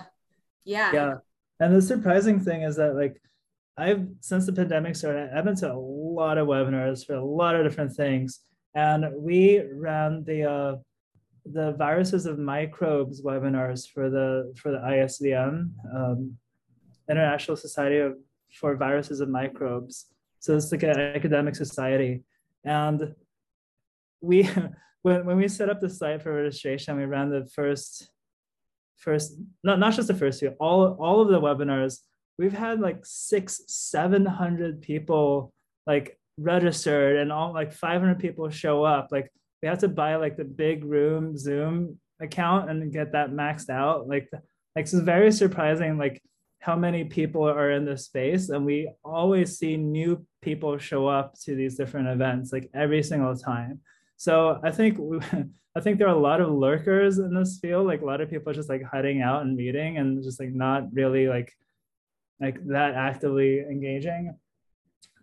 [0.64, 0.93] yeah.
[0.93, 1.14] Yeah.
[1.61, 3.20] And the surprising thing is that like
[3.76, 7.55] I've since the pandemic started, I've been to a lot of webinars for a lot
[7.55, 8.41] of different things.
[8.74, 10.76] And we ran the uh,
[11.53, 16.36] the viruses of microbes webinars for the for the ISVM, um,
[17.09, 18.14] International Society of,
[18.53, 20.07] for Viruses of Microbes.
[20.40, 22.22] So it's like an academic society,
[22.64, 23.14] and
[24.20, 24.49] we
[25.03, 28.11] when when we set up the site for registration, we ran the first
[28.96, 29.34] first
[29.64, 32.01] not not just the first two, all all of the webinars.
[32.38, 35.53] We've had like six seven hundred people
[35.86, 39.09] like registered, and all like five hundred people show up.
[39.11, 39.32] Like
[39.62, 44.09] we have to buy like the big room Zoom account and get that maxed out.
[44.09, 46.22] Like, like it's very surprising, like
[46.61, 51.34] how many people are in this space, and we always see new people show up
[51.44, 53.80] to these different events, like every single time.
[54.16, 55.18] So I think we,
[55.76, 58.30] I think there are a lot of lurkers in this field, like a lot of
[58.30, 61.52] people just like hiding out and meeting and just like not really like
[62.40, 64.36] like that actively engaging.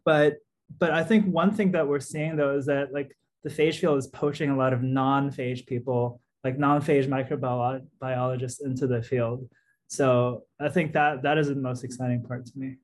[0.06, 0.38] But
[0.80, 3.16] but I think one thing that we're seeing though is that like
[3.46, 9.04] the phage field is poaching a lot of non-phage people, like non-phage microbiologists into the
[9.04, 9.48] field.
[9.88, 12.78] So I think that that is the most exciting part to me.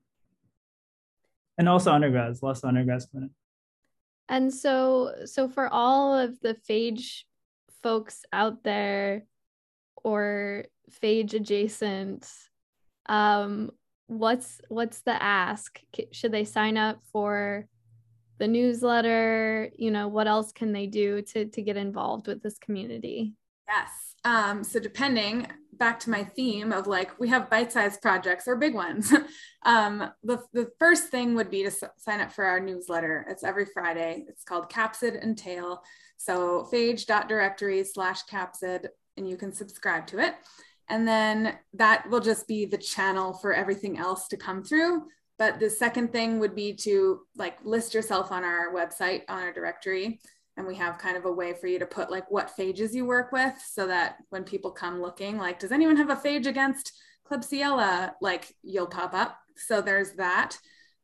[1.58, 3.34] And also undergrads, lots of undergrads coming in.
[4.28, 7.24] And so so for all of the phage
[7.82, 9.24] folks out there
[9.96, 10.66] or
[11.02, 12.30] phage adjacent,
[13.06, 13.72] um,
[14.06, 15.80] what's what's the ask?
[16.12, 17.66] Should they sign up for
[18.38, 22.58] the newsletter you know what else can they do to to get involved with this
[22.58, 23.34] community?
[23.68, 23.90] Yes.
[24.24, 25.46] Um, so depending
[25.82, 29.12] back to my theme of like we have bite-sized projects or big ones.
[29.64, 33.24] Um, the, the first thing would be to s- sign up for our newsletter.
[33.28, 34.24] It's every friday.
[34.26, 35.84] It's called capsid and tail.
[36.16, 40.34] So phage.directory slash capsid and you can subscribe to it.
[40.88, 45.04] And then that will just be the channel for everything else to come through
[45.42, 49.52] but the second thing would be to like list yourself on our website, on our
[49.52, 50.20] directory.
[50.56, 53.04] And we have kind of a way for you to put like what phages you
[53.04, 56.92] work with so that when people come looking, like, does anyone have a phage against
[57.28, 58.12] Klebsiella?
[58.20, 59.36] Like you'll pop up.
[59.56, 60.56] So there's that.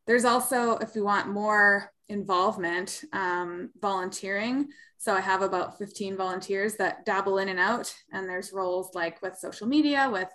[0.07, 4.69] There's also, if you want more involvement, um, volunteering.
[4.99, 7.93] So I have about 15 volunteers that dabble in and out.
[8.13, 10.29] And there's roles like with social media, with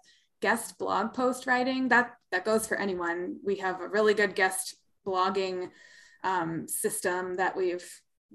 [0.44, 3.38] guest blog post writing that that goes for anyone.
[3.42, 4.74] We have a really good guest
[5.06, 5.70] blogging
[6.22, 7.88] um, system that we've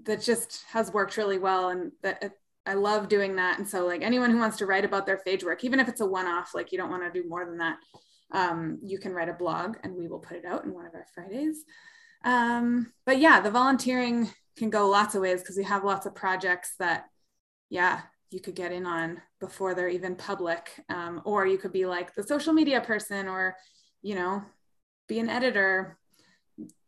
[0.06, 2.34] that just has worked really well and that
[2.66, 3.60] i love doing that.
[3.60, 6.02] And so like anyone who wants to write about their phage work even if it's
[6.02, 7.78] a one-off like you don't want to do more than that
[8.32, 10.96] um, you can write a blog and we will put it out in one of
[10.96, 11.64] our fridays.
[12.26, 16.16] Um, but yeah the volunteering can go lots of ways because we have lots of
[16.16, 17.06] projects that
[17.70, 18.02] yeah
[18.32, 20.70] you could get in on before they're even public.
[20.90, 23.56] Um, or you could be like the social media person or
[24.02, 24.44] you know
[25.08, 25.98] be an editor.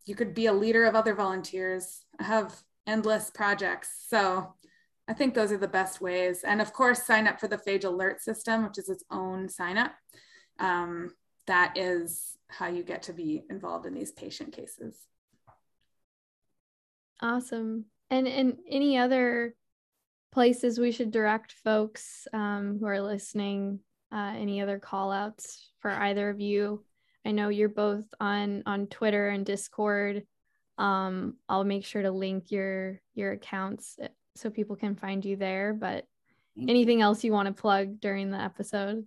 [0.05, 2.55] You could be a leader of other volunteers have
[2.87, 4.05] endless projects.
[4.07, 4.53] So
[5.07, 6.43] i think those are the best ways.
[6.43, 9.77] And of course sign up for the phage alert system which is its own sign
[9.77, 9.93] up.
[10.59, 11.11] Um,
[11.47, 14.95] that is how you get to be involved in these patient cases.
[17.21, 17.85] Awesome.
[18.09, 19.55] And and any other
[20.31, 23.79] places we should direct folks um, who are listening
[24.13, 26.83] uh, any other call outs for either of you?
[27.25, 30.23] I know you're both on on twitter and discord.
[30.77, 35.35] Um, i'll make sure to link your your accounts eh, so people can find you
[35.35, 36.05] there but
[36.57, 39.05] anything else you want to plug during the episode?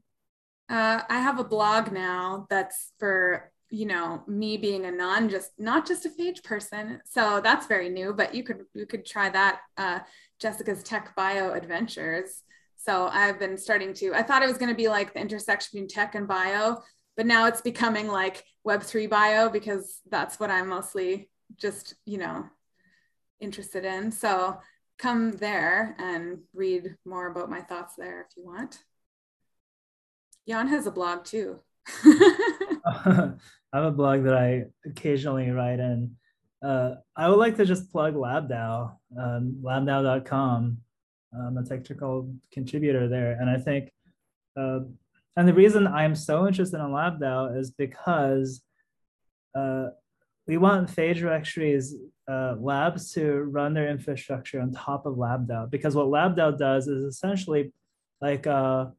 [0.69, 5.51] Uh, i have a blog now that's for you know me being a non just
[5.59, 9.29] not just a phage person so that's very new but you could you could try
[9.29, 9.99] that uh,
[10.41, 12.43] jessica's tech bio adventures
[12.77, 15.71] so i've been starting to i thought it was going to be like the intersection
[15.73, 16.77] between tech and bio
[17.17, 22.45] but now it's becoming like web3 bio because that's what i'm mostly just you know
[23.45, 24.11] interested in.
[24.11, 24.59] So
[24.99, 28.83] come there and read more about my thoughts there if you want.
[30.49, 31.61] Jan has a blog too.
[32.05, 33.33] I
[33.73, 36.17] have a blog that I occasionally write in.
[36.65, 40.79] Uh, I would like to just plug LabDAO, um, labdao.com.
[41.39, 43.33] I'm a technical contributor there.
[43.33, 43.91] And I think,
[44.57, 44.81] uh,
[45.37, 48.63] and the reason I'm so interested in LabDAO is because
[49.55, 49.89] uh,
[50.47, 51.97] we want Phage Directory's
[52.31, 57.05] uh, labs to run their infrastructure on top of LabDAO because what LabDAO does is
[57.05, 57.73] essentially
[58.21, 58.93] like a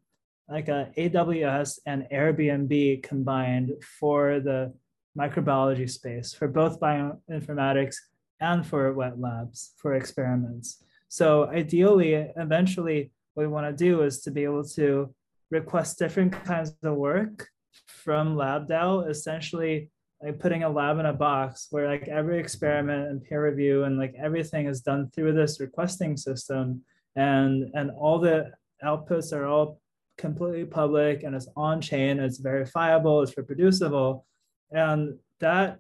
[0.48, 4.74] like a AWS and Airbnb combined for the
[5.18, 7.96] microbiology space for both bioinformatics
[8.40, 10.84] and for wet labs for experiments.
[11.08, 15.14] So ideally, eventually, what we want to do is to be able to
[15.52, 17.48] request different kinds of work
[17.88, 19.90] from LabDAO, essentially
[20.24, 23.98] like putting a lab in a box where like every experiment and peer review and
[23.98, 26.82] like everything is done through this requesting system
[27.16, 28.52] and and all the
[28.84, 29.80] outputs are all
[30.18, 34.26] completely public and it's on chain it's verifiable it's reproducible
[34.72, 35.80] and that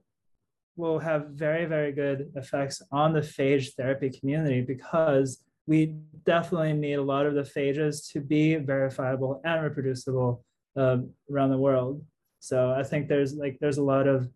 [0.75, 5.95] will have very very good effects on the phage therapy community because we
[6.25, 10.43] definitely need a lot of the phages to be verifiable and reproducible
[10.75, 10.97] uh,
[11.31, 12.01] around the world
[12.45, 14.29] so I think there's like there's a lot of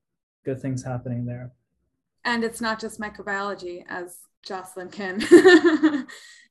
[0.44, 1.52] good things happening there.
[2.26, 4.18] And it's not just microbiology, as
[4.48, 5.20] Jocelynn can.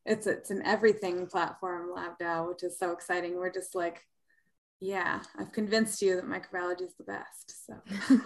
[0.06, 3.36] it's it's an everything platform, LabDAO, which is so exciting.
[3.36, 4.02] We're just like,
[4.80, 7.66] yeah, I've convinced you that microbiology is the best.
[7.66, 7.74] So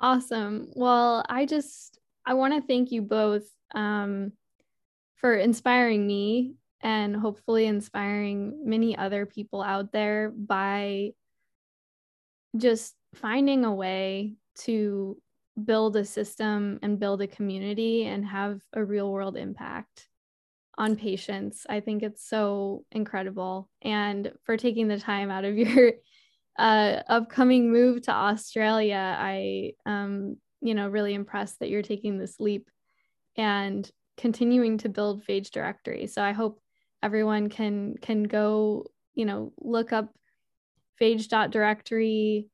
[0.00, 0.68] awesome.
[0.74, 3.44] Well, I just I want to thank you both
[3.74, 4.32] um,
[5.16, 11.12] for inspiring me and hopefully inspiring many other people out there by
[12.56, 15.16] just finding a way to
[15.64, 20.08] build a system and build a community and have a real world impact
[20.78, 21.66] on patients.
[21.68, 23.68] I think it's so incredible.
[23.82, 25.92] And for taking the time out of your
[26.58, 32.40] uh, upcoming move to Australia, I um, you know, really impressed that you're taking this
[32.40, 32.68] leap
[33.36, 36.06] and continuing to build phage directory.
[36.06, 36.60] So I hope
[37.02, 40.12] everyone can can go, you know, look up
[41.00, 42.48] phage.directory,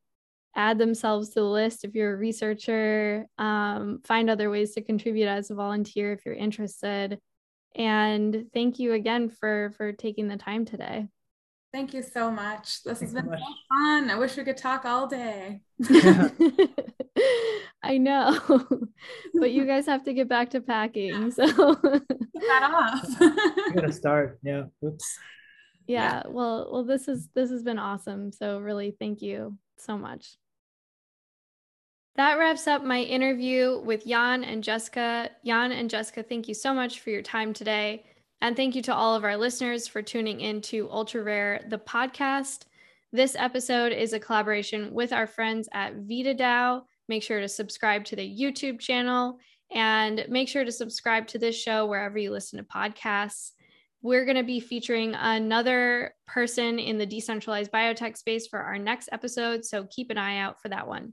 [0.57, 5.29] add themselves to the list if you're a researcher, um, find other ways to contribute
[5.29, 7.19] as a volunteer if you're interested.
[7.75, 11.09] And thank you again for for taking the time today.
[11.73, 12.83] Thank you so much.
[12.83, 14.11] This Thanks has been so, so fun.
[14.11, 15.63] I wish we could talk all day.
[17.83, 18.39] I know,
[19.35, 21.31] but you guys have to get back to packing.
[21.31, 22.03] So get
[22.35, 23.21] that off.
[23.21, 24.39] you gotta start.
[24.43, 24.65] Yeah.
[24.85, 25.19] Oops
[25.87, 29.97] yeah, yeah well well this is this has been awesome so really thank you so
[29.97, 30.37] much
[32.17, 35.31] that wraps up my interview with Jan and Jessica.
[35.45, 38.05] Jan and Jessica, thank you so much for your time today.
[38.41, 41.79] And thank you to all of our listeners for tuning in to Ultra Rare, the
[41.79, 42.65] podcast.
[43.13, 46.83] This episode is a collaboration with our friends at VitaDAO.
[47.09, 49.39] Make sure to subscribe to the YouTube channel
[49.71, 53.53] and make sure to subscribe to this show wherever you listen to podcasts
[54.03, 59.09] we're going to be featuring another person in the decentralized biotech space for our next
[59.13, 59.65] episode.
[59.65, 61.13] So keep an eye out for that one.